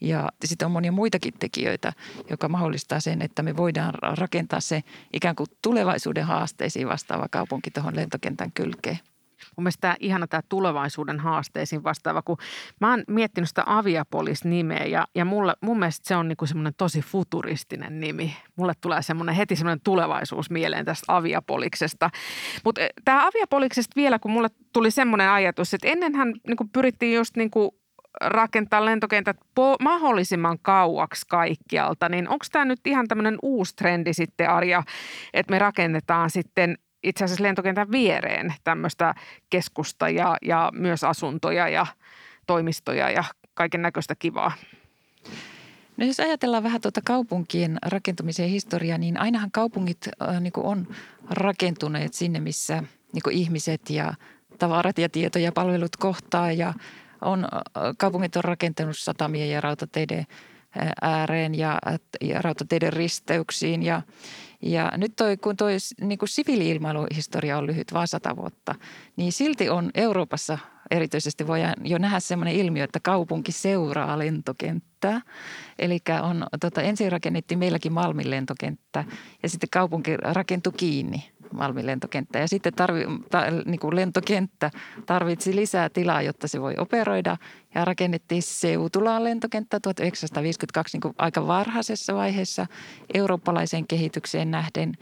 Ja 0.00 0.28
sitten 0.44 0.66
on 0.66 0.72
monia 0.72 0.92
muitakin 0.92 1.34
tekijöitä, 1.38 1.92
joka 2.30 2.48
mahdollistaa 2.48 3.00
sen, 3.00 3.22
että 3.22 3.42
me 3.42 3.56
voidaan 3.56 3.94
rakentaa 4.00 4.60
se 4.60 4.82
ikään 5.12 5.36
kuin 5.36 5.48
tulevaisuuden 5.62 6.24
haasteisiin 6.24 6.88
vastaava 6.88 7.26
kaupunki 7.30 7.70
tuohon 7.70 7.96
lentokentän 7.96 8.52
kylkeen. 8.52 8.98
Mun 9.56 9.62
mielestä 9.62 9.80
tämä 9.80 9.96
ihana 10.00 10.26
tämä 10.26 10.40
tulevaisuuden 10.48 11.20
haasteisiin 11.20 11.84
vastaava, 11.84 12.22
kun 12.22 12.36
mä 12.80 12.90
oon 12.90 13.04
miettinyt 13.08 13.48
sitä 13.48 13.62
Aviapolis-nimeä 13.66 14.84
ja, 14.84 15.06
ja 15.14 15.24
mulle, 15.24 15.54
mun 15.60 15.78
mielestä 15.78 16.08
se 16.08 16.16
on 16.16 16.28
niinku 16.28 16.46
semmoinen 16.46 16.74
tosi 16.76 17.00
futuristinen 17.00 18.00
nimi. 18.00 18.36
Mulle 18.56 18.72
tulee 18.80 19.02
semmoinen 19.02 19.34
heti 19.34 19.56
semmoinen 19.56 19.80
tulevaisuus 19.84 20.50
mieleen 20.50 20.84
tästä 20.84 21.16
Aviapoliksesta. 21.16 22.10
Mutta 22.64 22.80
eh, 22.80 22.88
tämä 23.04 23.26
Aviapoliksesta 23.26 23.92
vielä, 23.96 24.18
kun 24.18 24.30
mulle 24.30 24.48
tuli 24.72 24.90
semmoinen 24.90 25.30
ajatus, 25.30 25.74
että 25.74 25.88
ennenhän 25.88 26.34
niinku 26.46 26.68
pyrittiin 26.72 27.14
just 27.14 27.36
niinku 27.36 27.78
rakentaa 28.20 28.84
lentokentät 28.84 29.36
po- 29.36 29.82
mahdollisimman 29.82 30.58
kauaksi 30.62 31.26
kaikkialta, 31.28 32.08
niin 32.08 32.28
onko 32.28 32.46
tämä 32.52 32.64
nyt 32.64 32.86
ihan 32.86 33.08
tämmöinen 33.08 33.38
uusi 33.42 33.76
trendi 33.76 34.14
sitten 34.14 34.50
Arja, 34.50 34.82
että 35.34 35.50
me 35.50 35.58
rakennetaan 35.58 36.30
sitten 36.30 36.78
itse 37.02 37.24
asiassa 37.24 37.44
lentokentän 37.44 37.90
viereen 37.90 38.54
tämmöistä 38.64 39.14
keskusta 39.50 40.08
ja, 40.08 40.36
ja 40.42 40.70
myös 40.74 41.04
asuntoja 41.04 41.68
ja 41.68 41.86
toimistoja 42.46 43.10
ja 43.10 43.24
kaiken 43.54 43.82
näköistä 43.82 44.14
kivaa. 44.14 44.52
No 45.96 46.06
jos 46.06 46.20
ajatellaan 46.20 46.62
vähän 46.62 46.80
tuota 46.80 47.00
kaupunkien 47.04 47.78
rakentumisen 47.86 48.48
historiaa, 48.48 48.98
niin 48.98 49.20
ainahan 49.20 49.50
kaupungit 49.50 49.98
äh, 50.22 50.40
niin 50.40 50.52
on 50.56 50.86
rakentuneet 51.30 52.14
sinne, 52.14 52.40
missä 52.40 52.82
niin 53.12 53.30
ihmiset 53.30 53.90
ja 53.90 54.14
tavarat 54.58 54.98
ja 54.98 55.08
tieto 55.08 55.38
ja 55.38 55.52
palvelut 55.52 55.96
kohtaa 55.96 56.52
ja 56.52 56.74
on, 57.20 57.44
äh, 57.44 57.82
kaupungit 57.98 58.36
on 58.36 58.44
rakentanut 58.44 58.98
satamien 58.98 59.50
ja 59.50 59.60
rautateiden 59.60 60.26
ääreen 61.02 61.54
ja, 61.54 61.78
ja 62.20 62.42
rautateiden 62.42 62.92
risteyksiin 62.92 63.82
ja, 63.82 64.02
ja 64.62 64.92
nyt 64.96 65.16
toi, 65.16 65.36
kun 65.36 65.56
tuo 65.56 65.68
niin 66.00 66.18
siviili-ilmailuhistoria 66.24 67.58
on 67.58 67.66
lyhyt, 67.66 67.92
vain 67.92 68.08
sata 68.08 68.36
vuotta, 68.36 68.74
niin 69.16 69.32
silti 69.32 69.68
on 69.68 69.90
Euroopassa 69.94 70.58
erityisesti 70.90 71.46
voidaan 71.46 71.74
jo 71.84 71.98
nähdä 71.98 72.20
sellainen 72.20 72.54
ilmiö, 72.54 72.84
että 72.84 73.00
kaupunki 73.02 73.52
seuraa 73.52 74.18
lentokenttää. 74.18 75.20
Eli 75.78 75.98
on, 76.22 76.46
tota, 76.60 76.82
ensin 76.82 77.12
rakennettiin 77.12 77.58
meilläkin 77.58 77.92
Malmin 77.92 78.30
lentokenttä 78.30 79.04
ja 79.42 79.48
sitten 79.48 79.68
kaupunki 79.72 80.16
rakentui 80.16 80.72
kiinni 80.76 81.30
Malmin 81.52 81.86
lentokenttä. 81.86 82.38
Ja 82.38 82.48
sitten 82.48 82.74
tarvi, 82.74 83.04
ta, 83.30 83.42
niin 83.66 83.80
kuin 83.80 83.96
lentokenttä 83.96 84.70
tarvitsi 85.06 85.56
lisää 85.56 85.88
tilaa, 85.88 86.22
jotta 86.22 86.48
se 86.48 86.60
voi 86.60 86.74
operoida. 86.78 87.36
Ja 87.74 87.84
rakennettiin 87.84 88.42
Seutulaan 88.42 89.24
lentokenttä 89.24 89.80
1952 89.80 90.96
niin 90.96 91.00
kuin 91.00 91.14
aika 91.18 91.46
varhaisessa 91.46 92.14
vaiheessa 92.14 92.66
eurooppalaiseen 93.14 93.86
kehitykseen 93.86 94.50
nähden. 94.50 94.92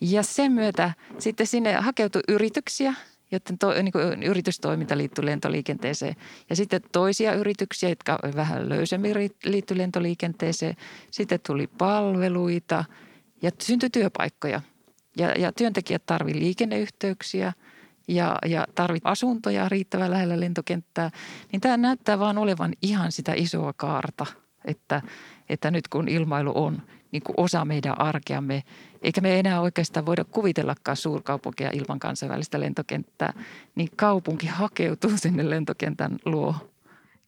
Ja 0.00 0.22
sen 0.22 0.52
myötä 0.52 0.92
sitten 1.18 1.46
sinne 1.46 1.74
hakeutui 1.74 2.22
yrityksiä, 2.28 2.94
joten 3.32 3.58
to, 3.58 3.82
niin 3.82 3.92
kuin 3.92 4.22
yritystoiminta 4.22 4.98
liittyy 4.98 5.26
lentoliikenteeseen. 5.26 6.16
Ja 6.50 6.56
sitten 6.56 6.80
toisia 6.92 7.34
yrityksiä, 7.34 7.88
jotka 7.88 8.18
vähän 8.36 8.68
löysemmin 8.68 9.14
liittyy 9.44 9.78
lentoliikenteeseen. 9.78 10.76
Sitten 11.10 11.40
tuli 11.46 11.66
palveluita 11.66 12.84
ja 13.42 13.50
syntyi 13.60 13.90
työpaikkoja– 13.90 14.60
ja, 15.16 15.32
ja 15.38 15.52
työntekijät 15.52 16.06
tarvitsevat 16.06 16.42
liikenneyhteyksiä 16.42 17.52
ja, 18.08 18.38
ja 18.46 18.66
tarvitsevat 18.74 19.12
asuntoja 19.12 19.68
riittävän 19.68 20.10
lähellä 20.10 20.40
lentokenttää, 20.40 21.10
niin 21.52 21.60
tämä 21.60 21.76
näyttää 21.76 22.18
vaan 22.18 22.38
olevan 22.38 22.72
ihan 22.82 23.12
sitä 23.12 23.32
isoa 23.36 23.72
kaarta, 23.76 24.26
että, 24.64 25.02
että 25.48 25.70
nyt 25.70 25.88
kun 25.88 26.08
ilmailu 26.08 26.52
on 26.54 26.82
niin 27.12 27.22
kuin 27.22 27.34
osa 27.36 27.64
meidän 27.64 28.00
arkeamme, 28.00 28.62
eikä 29.02 29.20
me 29.20 29.38
enää 29.38 29.60
oikeastaan 29.60 30.06
voida 30.06 30.24
kuvitellakaan 30.24 30.96
suurkaupunkia 30.96 31.70
ilman 31.72 31.98
kansainvälistä 31.98 32.60
lentokenttää, 32.60 33.32
niin 33.74 33.88
kaupunki 33.96 34.46
hakeutuu 34.46 35.12
sinne 35.16 35.50
lentokentän 35.50 36.16
luo 36.24 36.54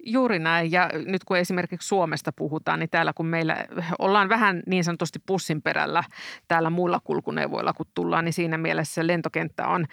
Juuri 0.04 0.38
näin. 0.38 0.72
Ja 0.72 0.90
nyt 1.06 1.24
kun 1.24 1.36
esimerkiksi 1.36 1.88
Suomesta 1.88 2.32
puhutaan, 2.32 2.78
niin 2.78 2.90
täällä 2.90 3.12
kun 3.12 3.26
meillä 3.26 3.66
ollaan 3.98 4.28
vähän 4.28 4.62
niin 4.66 4.84
sanotusti 4.84 5.18
pussin 5.26 5.62
perällä 5.62 6.04
täällä 6.48 6.70
muilla 6.70 7.00
kulkuneuvoilla, 7.04 7.72
kun 7.72 7.86
tullaan, 7.94 8.24
niin 8.24 8.32
siinä 8.32 8.58
mielessä 8.58 9.06
lentokenttä 9.06 9.66
on, 9.66 9.86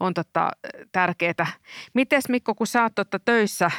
on 0.00 0.14
tota, 0.14 0.50
tärkeää. 0.92 1.46
Mites 1.94 2.28
Mikko, 2.28 2.54
kun 2.54 2.66
sä 2.66 2.82
oot 2.82 2.94
tota 2.94 3.18
töissä 3.18 3.70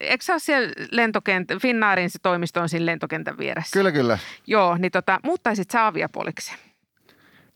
eikö 0.00 0.24
sä 0.24 0.32
ole 0.32 0.40
siellä 0.40 0.72
lentokenttä, 0.90 1.58
Finnaarin 1.62 2.10
se 2.10 2.18
toimisto 2.22 2.60
on 2.60 2.68
siinä 2.68 2.86
lentokentän 2.86 3.38
vieressä? 3.38 3.72
Kyllä, 3.72 3.92
kyllä. 3.92 4.18
Joo, 4.46 4.76
niin 4.78 4.92
tota, 4.92 5.20
muuttaisit 5.24 5.70
sä 5.70 5.86
aviapoliksi? 5.86 6.52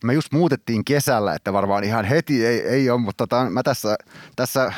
Me 0.04 0.12
just 0.12 0.32
muutettiin 0.32 0.84
kesällä, 0.84 1.34
että 1.34 1.52
varmaan 1.52 1.84
ihan 1.84 2.04
heti 2.04 2.46
ei, 2.46 2.60
ei 2.60 2.90
ole, 2.90 3.00
mutta 3.00 3.26
tota, 3.26 3.50
mä 3.50 3.62
tässä, 3.62 3.96
tässä 4.36 4.72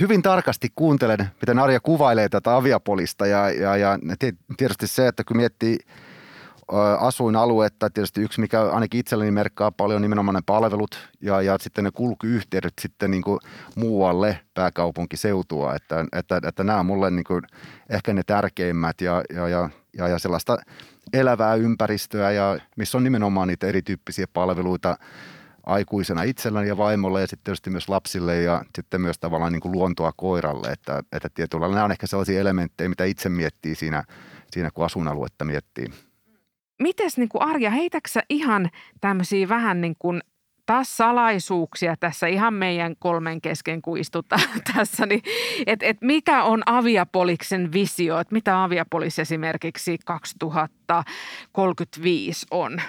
hyvin 0.00 0.22
tarkasti 0.22 0.68
kuuntelen, 0.76 1.30
miten 1.40 1.58
Arja 1.58 1.80
kuvailee 1.80 2.28
tätä 2.28 2.56
aviapolista 2.56 3.26
ja, 3.26 3.50
ja, 3.50 3.76
ja 3.76 3.98
tietysti 4.56 4.86
se, 4.86 5.08
että 5.08 5.24
kun 5.24 5.36
miettii 5.36 5.78
asuinaluetta, 6.98 7.90
tietysti 7.90 8.20
yksi, 8.20 8.40
mikä 8.40 8.62
ainakin 8.62 9.00
itselleni 9.00 9.30
merkkaa 9.30 9.72
paljon 9.72 10.02
nimenomaan 10.02 10.34
ne 10.34 10.40
palvelut 10.46 11.08
ja, 11.20 11.42
ja 11.42 11.58
sitten 11.60 11.84
ne 11.84 11.90
kulkuyhteydet 11.90 12.72
sitten 12.80 13.10
niin 13.10 13.22
kuin 13.22 13.40
muualle 13.76 14.40
pääkaupunkiseutua, 14.54 15.74
että, 15.74 16.04
että, 16.12 16.40
että 16.48 16.64
nämä 16.64 16.80
on 16.80 16.86
mulle 16.86 17.10
niin 17.10 17.24
kuin 17.24 17.42
ehkä 17.90 18.12
ne 18.12 18.22
tärkeimmät 18.22 19.00
ja, 19.00 19.22
ja, 19.34 19.48
ja, 19.48 19.70
ja, 19.96 20.08
ja 20.08 20.18
sellaista 20.18 20.58
elävää 21.12 21.54
ympäristöä 21.54 22.30
ja 22.30 22.58
missä 22.76 22.98
on 22.98 23.04
nimenomaan 23.04 23.48
niitä 23.48 23.66
erityyppisiä 23.66 24.26
palveluita 24.32 24.96
aikuisena 25.66 26.22
itselläni 26.22 26.68
ja 26.68 26.76
vaimolle 26.76 27.20
ja 27.20 27.26
sitten 27.26 27.44
tietysti 27.44 27.70
myös 27.70 27.88
lapsille 27.88 28.42
ja 28.42 28.64
sitten 28.74 29.00
myös 29.00 29.18
tavallaan 29.18 29.52
niin 29.52 29.60
kuin 29.60 29.72
luontoa 29.72 30.12
koiralle, 30.16 30.68
että, 30.68 31.02
että 31.12 31.28
tietyllä 31.34 31.68
nämä 31.68 31.84
on 31.84 31.92
ehkä 31.92 32.06
sellaisia 32.06 32.40
elementtejä, 32.40 32.88
mitä 32.88 33.04
itse 33.04 33.28
miettii 33.28 33.74
siinä, 33.74 34.04
siinä 34.50 34.70
kun 34.70 34.84
asuinaluetta 34.84 35.44
miettii. 35.44 35.86
Mites 36.78 37.18
niin 37.18 37.28
kuin 37.28 37.42
Arja, 37.42 37.70
heitäksä 37.70 38.22
ihan 38.30 38.70
tämmöisiä 39.00 39.48
vähän 39.48 39.80
niin 39.80 39.96
kuin 39.98 40.20
taas 40.66 40.96
salaisuuksia 40.96 41.96
tässä 42.00 42.26
ihan 42.26 42.54
meidän 42.54 42.96
kolmen 42.98 43.40
kesken, 43.40 43.82
kun 43.82 43.98
istutaan 43.98 44.48
tässä, 44.76 45.06
niin 45.06 45.22
et, 45.66 45.82
et 45.82 45.96
mikä 46.00 46.44
on 46.44 46.62
Aviapoliksen 46.66 47.72
visio, 47.72 48.18
että 48.18 48.34
mitä 48.34 48.64
Aviapolis 48.64 49.18
esimerkiksi 49.18 49.98
2035 50.04 52.46
on? 52.50 52.82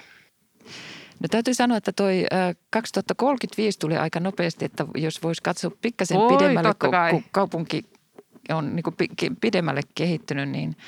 No 1.20 1.28
täytyy 1.32 1.54
sanoa, 1.54 1.78
että 1.78 1.92
toi 1.92 2.26
2035 2.70 3.80
tuli 3.80 3.98
aika 3.98 4.20
nopeasti, 4.20 4.66
että 4.66 4.86
jos 4.96 5.24
voisi 5.24 5.44
katsoa 5.44 5.72
pikkasen 5.82 6.18
pidemmälle, 6.38 6.74
kun, 6.80 6.92
kaupunki 7.32 7.86
on 8.50 8.76
niin 8.76 8.84
kuin 8.84 8.96
pidemmälle 9.42 9.82
kehittynyt, 9.96 10.50
niin– 10.50 10.76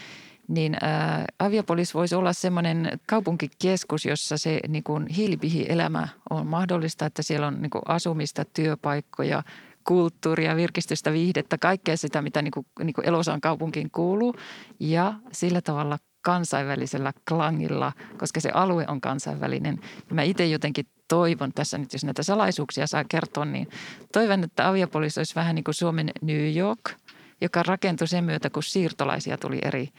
niin 0.50 0.78
ää, 0.82 1.26
Aviapolis 1.40 1.94
voisi 1.94 2.16
olla 2.16 2.34
semmoinen 2.34 3.00
kaupunkikeskus, 3.08 4.06
jossa 4.06 4.38
se 4.38 4.60
niin 4.68 4.84
kuin 4.84 5.08
hiilipihi-elämä 5.08 6.08
on 6.30 6.48
mahdollista, 6.48 7.06
että 7.06 7.24
siellä 7.24 7.48
on 7.48 7.62
niin 7.62 7.70
kuin 7.70 7.82
asumista, 7.88 8.46
työpaikkoja, 8.46 9.44
kulttuuria, 9.84 10.56
virkistystä, 10.56 11.14
viihdettä, 11.14 11.58
kaikkea 11.58 11.98
sitä, 11.98 12.22
mitä 12.22 12.42
niin 12.42 12.52
kuin, 12.52 12.66
niin 12.84 12.94
kuin 12.94 13.08
Elosaan 13.08 13.42
kaupunkiin 13.42 13.92
kuuluu. 13.92 14.36
Ja 14.80 15.14
sillä 15.32 15.62
tavalla 15.62 15.98
kansainvälisellä 16.22 17.14
klangilla, 17.30 17.92
koska 18.18 18.40
se 18.40 18.50
alue 18.50 18.86
on 18.88 19.02
kansainvälinen. 19.02 19.80
Mä 20.12 20.22
itse 20.24 20.46
jotenkin 20.46 20.86
toivon 21.08 21.52
tässä 21.54 21.78
nyt, 21.78 21.94
jos 21.94 22.04
näitä 22.04 22.24
salaisuuksia 22.24 22.88
saa 22.88 23.04
kertoa, 23.04 23.46
niin 23.46 23.68
toivon, 24.14 24.44
että 24.44 24.68
Aviapolis 24.68 25.18
olisi 25.18 25.36
vähän 25.36 25.56
niin 25.56 25.64
kuin 25.64 25.76
Suomen 25.76 26.12
New 26.22 26.56
York– 26.56 26.82
joka 27.42 27.64
rakentui 27.64 28.08
sen 28.08 28.24
myötä, 28.24 28.50
kun 28.50 28.64
siirtolaisia 28.64 29.38
tuli 29.38 29.60
eri 29.62 29.90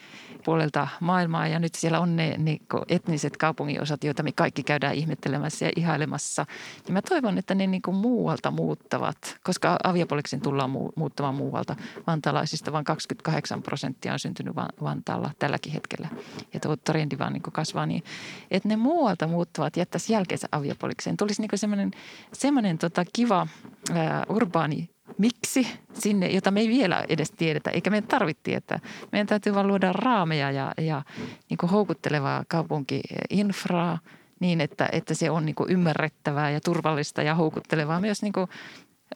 puolelta 0.44 0.88
maailmaa. 1.00 1.48
Ja 1.48 1.58
nyt 1.58 1.74
siellä 1.74 2.00
on 2.00 2.16
ne, 2.16 2.34
ne 2.38 2.58
etniset 2.88 3.36
kaupunginosat, 3.36 4.04
joita 4.04 4.22
me 4.22 4.32
kaikki 4.32 4.62
käydään 4.62 4.94
ihmettelemässä 4.94 5.64
ja 5.64 5.72
ihailemassa. 5.76 6.46
Ja 6.86 6.92
mä 6.92 7.02
toivon, 7.02 7.38
että 7.38 7.54
ne 7.54 7.66
niin 7.66 7.82
kuin 7.82 7.96
muualta 7.96 8.50
muuttavat, 8.50 9.36
koska 9.44 9.76
aviapoliksen 9.84 10.40
tullaan 10.40 10.70
muuttamaan 10.96 11.34
muualta. 11.34 11.76
Vantaalaisista 12.06 12.72
vain 12.72 12.84
28 12.84 13.62
prosenttia 13.62 14.12
on 14.12 14.18
syntynyt 14.18 14.56
Vantaalla 14.82 15.30
tälläkin 15.38 15.72
hetkellä. 15.72 16.08
Ja 16.54 16.60
tuo 16.60 16.76
trendi 16.76 17.18
vaan 17.18 17.32
niin 17.32 17.42
kasvaa 17.42 17.86
niin, 17.86 18.02
että 18.50 18.68
ne 18.68 18.76
muualta 18.76 19.26
muuttavat 19.26 19.76
jättäisi 19.76 20.12
jälkeensä 20.12 20.48
aviapolikseen. 20.52 21.16
Tulisi 21.16 21.42
niin 21.42 21.50
semmoinen, 21.54 21.90
semmoinen 22.32 22.78
tota 22.78 23.04
kiva 23.12 23.46
ää, 23.94 24.26
urbaani 24.28 24.90
miksi 25.20 25.68
sinne, 25.92 26.28
jota 26.28 26.50
me 26.50 26.60
ei 26.60 26.68
vielä 26.68 27.04
edes 27.08 27.30
tiedetä, 27.30 27.70
eikä 27.70 27.90
meidän 27.90 28.08
tarvitse 28.08 28.42
tietää. 28.42 28.78
Meidän 29.12 29.26
täytyy 29.26 29.54
vaan 29.54 29.68
luoda 29.68 29.92
raameja 29.92 30.50
ja, 30.50 30.72
ja 30.78 31.02
niin 31.50 31.70
houkuttelevaa 31.70 32.44
kaupunkiinfraa 32.48 33.98
niin, 34.40 34.60
että, 34.60 34.88
että 34.92 35.14
se 35.14 35.30
on 35.30 35.46
niin 35.46 35.56
ymmärrettävää 35.68 36.50
ja 36.50 36.60
turvallista 36.60 37.22
ja 37.22 37.34
houkuttelevaa 37.34 38.00
myös 38.00 38.22
niin 38.22 38.32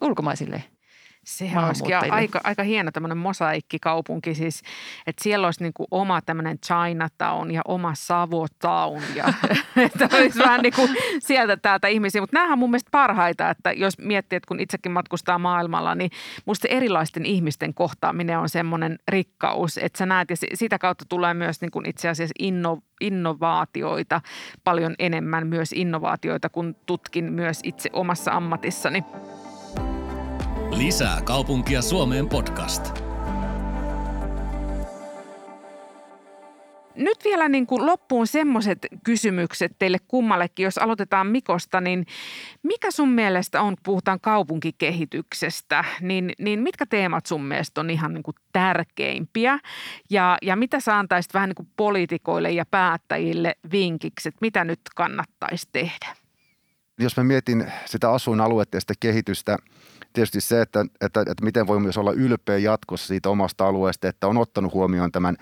ulkomaisille 0.01 0.65
Sehän 1.25 1.65
olisikin 1.65 1.97
aika, 2.13 2.41
aika 2.45 2.63
hieno 2.63 2.91
tämmöinen 2.91 3.19
mosaikkikaupunki 3.19 4.35
siis, 4.35 4.63
että 5.07 5.25
siellä 5.25 5.47
olisi 5.47 5.63
niin 5.63 5.75
kuin 5.75 5.87
oma 5.91 6.21
tämmöinen 6.23 6.59
Chinatown 6.59 7.51
ja 7.51 7.63
oma 7.65 7.95
Savotown 7.95 9.03
ja 9.15 9.25
että 9.87 10.09
olisi 10.17 10.39
vähän 10.39 10.61
niin 10.61 10.73
kuin 10.77 10.91
sieltä 11.19 11.57
täältä 11.57 11.89
ihmisiä. 11.89 12.21
Mutta 12.21 12.37
nämähän 12.37 12.53
on 12.53 12.59
mun 12.59 12.71
mielestä 12.71 12.89
parhaita, 12.91 13.51
että 13.51 13.73
jos 13.73 13.99
miettii, 13.99 14.37
että 14.37 14.49
kun 14.49 14.61
itsekin 14.61 14.93
matkustaa 14.93 15.39
maailmalla, 15.39 15.95
niin 15.95 16.11
musta 16.47 16.69
erilaisten 16.69 17.27
ihmisten 17.27 17.75
kohtaaminen 17.75 18.39
on 18.39 18.49
semmoinen 18.49 18.99
rikkaus, 19.09 19.79
että 19.79 19.99
sä 19.99 20.07
näet 20.07 20.31
ja 20.31 20.37
sitä 20.55 20.79
kautta 20.79 21.05
tulee 21.09 21.35
myös 21.35 21.61
niin 21.61 21.71
kuin 21.71 21.89
itse 21.89 22.09
asiassa 22.09 22.35
inno, 22.39 22.79
innovaatioita 23.01 24.21
paljon 24.65 24.95
enemmän, 24.99 25.47
myös 25.47 25.73
innovaatioita, 25.73 26.49
kun 26.49 26.77
tutkin 26.87 27.33
myös 27.33 27.61
itse 27.63 27.91
omassa 27.93 28.33
ammatissani. 28.33 29.05
Lisää 30.77 31.23
kaupunkia 31.23 31.83
Suomeen 31.83 32.29
podcast. 32.29 33.01
Nyt 36.95 37.19
vielä 37.25 37.49
niin 37.49 37.67
kuin 37.67 37.87
loppuun 37.87 38.27
semmoiset 38.27 38.79
kysymykset 39.05 39.73
teille 39.79 39.99
kummallekin, 40.09 40.65
jos 40.65 40.79
aloitetaan 40.79 41.27
Mikosta, 41.27 41.81
niin 41.81 42.07
mikä 42.63 42.91
sun 42.91 43.09
mielestä 43.09 43.63
on, 43.63 43.75
kun 43.75 43.83
puhutaan 43.85 44.21
kaupunkikehityksestä, 44.21 45.85
niin, 46.01 46.33
niin 46.39 46.61
mitkä 46.61 46.87
teemat 46.87 47.27
sun 47.27 47.45
mielestä 47.45 47.81
on 47.81 47.91
ihan 47.91 48.15
niin 48.15 48.23
kuin 48.23 48.35
tärkeimpiä 48.53 49.59
ja, 50.11 50.39
ja 50.43 50.57
mitä 50.57 50.81
sä 50.81 50.99
antaisit 50.99 51.35
vähän 51.35 51.49
niin 51.49 51.57
kuin 51.57 51.69
poliitikoille 51.77 52.51
ja 52.51 52.67
päättäjille 52.67 53.57
vinkiksi, 53.73 54.29
että 54.29 54.39
mitä 54.41 54.65
nyt 54.65 54.81
kannattaisi 54.97 55.69
tehdä? 55.73 56.17
Jos 56.99 57.17
mä 57.17 57.25
mietin 57.25 57.73
sitä 57.85 58.11
asuinaluetta 58.11 58.77
ja 58.77 58.81
sitä 58.81 58.95
kehitystä– 59.01 59.57
tietysti 60.15 60.41
se, 60.41 60.61
että, 60.61 60.87
että, 61.01 61.21
että 61.21 61.45
miten 61.45 61.67
voi 61.67 61.81
myös 61.81 61.99
olla 61.99 62.13
ylpeä 62.13 62.59
jatkossa 62.59 63.07
siitä 63.07 63.31
omasta 63.31 63.67
alueesta, 63.67 64.09
että 64.09 64.27
on 64.27 64.37
ottanut 64.37 64.73
huomioon 64.73 65.13
tämän 65.13 65.37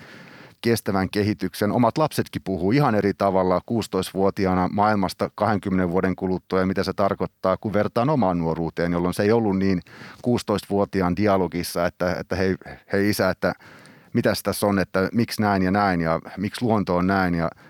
kestävän 0.60 1.10
kehityksen. 1.10 1.72
Omat 1.72 1.98
lapsetkin 1.98 2.42
puhuu 2.44 2.72
ihan 2.72 2.94
eri 2.94 3.14
tavalla 3.14 3.58
16-vuotiaana 3.70 4.68
maailmasta 4.72 5.30
20 5.34 5.90
vuoden 5.90 6.16
kuluttua 6.16 6.60
ja 6.60 6.66
mitä 6.66 6.84
se 6.84 6.92
tarkoittaa, 6.92 7.56
kun 7.56 7.72
vertaan 7.72 8.10
omaan 8.10 8.38
nuoruuteen, 8.38 8.92
jolloin 8.92 9.14
se 9.14 9.22
ei 9.22 9.32
ollut 9.32 9.58
niin 9.58 9.80
16-vuotiaan 10.26 11.16
dialogissa, 11.16 11.86
että, 11.86 12.14
että 12.20 12.36
hei, 12.36 12.56
hei 12.92 13.10
isä, 13.10 13.30
että 13.30 13.52
mitä 14.12 14.32
tässä 14.42 14.66
on, 14.66 14.78
että 14.78 15.08
miksi 15.12 15.42
näin 15.42 15.62
ja 15.62 15.70
näin 15.70 16.00
ja 16.00 16.20
miksi 16.36 16.64
luonto 16.64 16.96
on 16.96 17.06
näin 17.06 17.34
ja– 17.34 17.50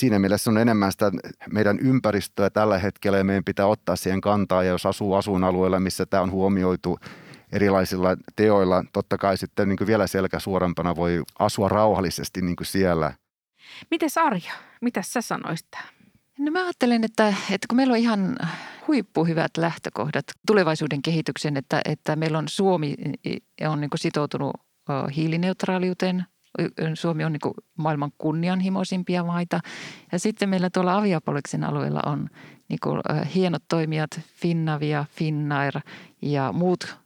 siinä 0.00 0.18
mielessä 0.18 0.50
on 0.50 0.58
enemmän 0.58 0.92
sitä 0.92 1.12
meidän 1.50 1.78
ympäristöä 1.78 2.50
tällä 2.50 2.78
hetkellä 2.78 3.18
ja 3.18 3.24
meidän 3.24 3.44
pitää 3.44 3.66
ottaa 3.66 3.96
siihen 3.96 4.20
kantaa. 4.20 4.62
Ja 4.62 4.70
jos 4.70 4.86
asuu 4.86 5.14
asuinalueella, 5.14 5.80
missä 5.80 6.06
tämä 6.06 6.22
on 6.22 6.30
huomioitu 6.30 6.98
erilaisilla 7.52 8.16
teoilla, 8.36 8.84
totta 8.92 9.18
kai 9.18 9.36
sitten 9.36 9.68
niin 9.68 9.76
kuin 9.76 9.88
vielä 9.88 10.06
selkä 10.06 10.38
suorempana 10.38 10.96
voi 10.96 11.22
asua 11.38 11.68
rauhallisesti 11.68 12.42
niin 12.42 12.56
kuin 12.56 12.66
siellä. 12.66 13.12
Miten 13.90 14.10
Arja, 14.16 14.52
mitä 14.80 15.02
sä 15.02 15.20
sanoisit 15.20 15.68
No 16.40 16.50
mä 16.50 16.64
ajattelen, 16.64 17.04
että, 17.04 17.28
että 17.28 17.66
kun 17.68 17.76
meillä 17.76 17.92
on 17.92 17.98
ihan 17.98 18.36
huippuhyvät 18.86 19.50
lähtökohdat 19.56 20.24
tulevaisuuden 20.46 21.02
kehityksen, 21.02 21.56
että, 21.56 21.80
että 21.84 22.16
meillä 22.16 22.38
on 22.38 22.48
Suomi 22.48 22.94
on 23.68 23.80
niin 23.80 23.90
sitoutunut 23.96 24.52
hiilineutraaliuteen 25.16 26.24
Suomi 26.94 27.24
on 27.24 27.32
niin 27.32 27.54
maailman 27.76 28.12
kunnianhimoisimpia 28.18 29.24
maita. 29.24 29.60
Ja 30.12 30.18
sitten 30.18 30.48
meillä 30.48 30.70
tuolla 30.70 30.96
Aviapoliksen 30.96 31.64
alueella 31.64 32.00
on 32.06 32.28
niin 32.68 32.78
kuin 32.82 33.00
hienot 33.34 33.62
toimijat 33.68 34.10
Finnavia, 34.40 35.04
Finnair 35.10 35.80
ja 36.22 36.52
muut 36.52 36.96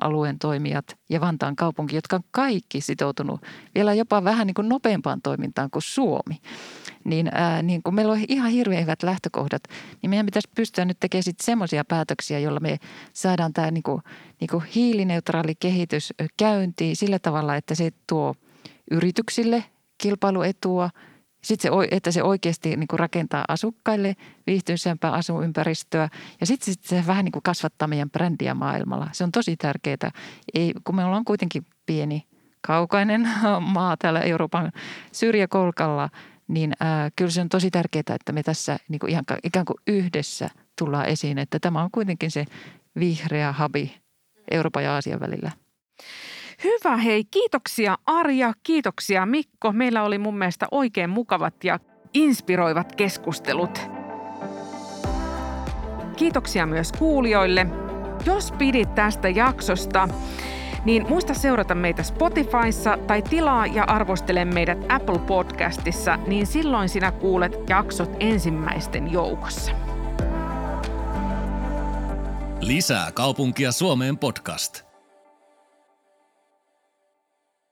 alueen 0.00 0.38
toimijat 0.38 0.98
ja 1.08 1.20
Vantaan 1.20 1.56
kaupunki, 1.56 1.96
jotka 1.96 2.16
on 2.16 2.22
kaikki 2.30 2.80
sitoutunut 2.80 3.40
vielä 3.74 3.94
jopa 3.94 4.24
vähän 4.24 4.46
niin 4.46 4.54
kuin 4.54 4.68
nopeampaan 4.68 5.22
toimintaan 5.22 5.70
kuin 5.70 5.82
Suomi. 5.82 6.40
Niin, 7.04 7.30
ää, 7.32 7.62
niin 7.62 7.82
kun 7.82 7.94
meillä 7.94 8.12
on 8.12 8.24
ihan 8.28 8.50
hirveän 8.50 8.82
hyvät 8.82 9.02
lähtökohdat, 9.02 9.62
niin 10.02 10.10
meidän 10.10 10.26
pitäisi 10.26 10.48
pystyä 10.54 10.84
nyt 10.84 11.00
tekemään 11.00 11.22
semmoisia 11.42 11.84
päätöksiä, 11.84 12.38
joilla 12.38 12.60
me 12.60 12.78
saadaan 13.12 13.52
tämä 13.52 13.70
niin 13.70 13.82
kuin, 13.82 14.02
niin 14.40 14.48
kuin 14.48 14.64
hiilineutraali 14.64 15.54
kehitys 15.54 16.14
käyntiin 16.36 16.96
sillä 16.96 17.18
tavalla, 17.18 17.56
että 17.56 17.74
se 17.74 17.90
tuo– 18.06 18.34
yrityksille 18.90 19.64
kilpailuetua 19.98 20.90
Sitten 21.42 21.72
se, 21.72 21.88
että 21.90 22.10
se 22.10 22.22
oikeasti 22.22 22.76
niin 22.76 22.88
kuin 22.88 23.00
rakentaa 23.00 23.44
asukkaille 23.48 24.16
viihtyisämpää 24.46 25.12
asuinympäristöä 25.12 26.08
ja 26.40 26.46
sitten 26.46 26.74
se 26.80 27.04
vähän 27.06 27.24
niin 27.24 27.32
kuin 27.32 27.42
kasvattaa 27.42 27.88
meidän 27.88 28.10
brändiä 28.10 28.54
maailmalla. 28.54 29.08
Se 29.12 29.24
on 29.24 29.32
tosi 29.32 29.56
tärkeää, 29.56 30.10
Ei, 30.54 30.72
kun 30.84 30.96
me 30.96 31.04
ollaan 31.04 31.24
kuitenkin 31.24 31.66
pieni, 31.86 32.26
kaukainen 32.60 33.28
maa 33.74 33.96
täällä 33.96 34.20
Euroopan 34.20 34.72
syrjäkolkalla, 35.12 36.08
niin 36.48 36.72
ää, 36.80 37.10
kyllä 37.16 37.30
se 37.30 37.40
on 37.40 37.48
tosi 37.48 37.70
tärkeää, 37.70 38.14
että 38.14 38.32
me 38.32 38.42
tässä 38.42 38.78
niin 38.88 38.98
kuin 38.98 39.10
ihan, 39.10 39.24
ikään 39.44 39.64
kuin 39.64 39.76
yhdessä 39.86 40.50
tullaan 40.78 41.06
esiin, 41.06 41.38
että 41.38 41.58
tämä 41.58 41.82
on 41.82 41.90
kuitenkin 41.90 42.30
se 42.30 42.44
vihreä 42.98 43.52
habi 43.52 43.94
Euroopan 44.50 44.84
ja 44.84 44.94
Aasian 44.94 45.20
välillä. 45.20 45.50
Hyvä, 46.64 46.96
hei 46.96 47.24
kiitoksia 47.24 47.98
Arja, 48.06 48.52
kiitoksia 48.62 49.26
Mikko. 49.26 49.72
Meillä 49.72 50.02
oli 50.02 50.18
mun 50.18 50.38
mielestä 50.38 50.66
oikein 50.70 51.10
mukavat 51.10 51.64
ja 51.64 51.78
inspiroivat 52.14 52.94
keskustelut. 52.94 53.80
Kiitoksia 56.16 56.66
myös 56.66 56.92
kuulijoille. 56.92 57.66
Jos 58.26 58.52
pidit 58.52 58.94
tästä 58.94 59.28
jaksosta, 59.28 60.08
niin 60.84 61.06
muista 61.08 61.34
seurata 61.34 61.74
meitä 61.74 62.02
Spotifyssa 62.02 62.98
tai 63.06 63.22
tilaa 63.22 63.66
ja 63.66 63.84
arvostele 63.84 64.44
meidät 64.44 64.78
Apple 64.88 65.18
Podcastissa, 65.18 66.16
niin 66.16 66.46
silloin 66.46 66.88
sinä 66.88 67.12
kuulet 67.12 67.52
jaksot 67.68 68.10
ensimmäisten 68.20 69.12
joukossa. 69.12 69.72
Lisää 72.60 73.12
kaupunkia 73.12 73.72
Suomeen 73.72 74.18
podcast– 74.18 74.82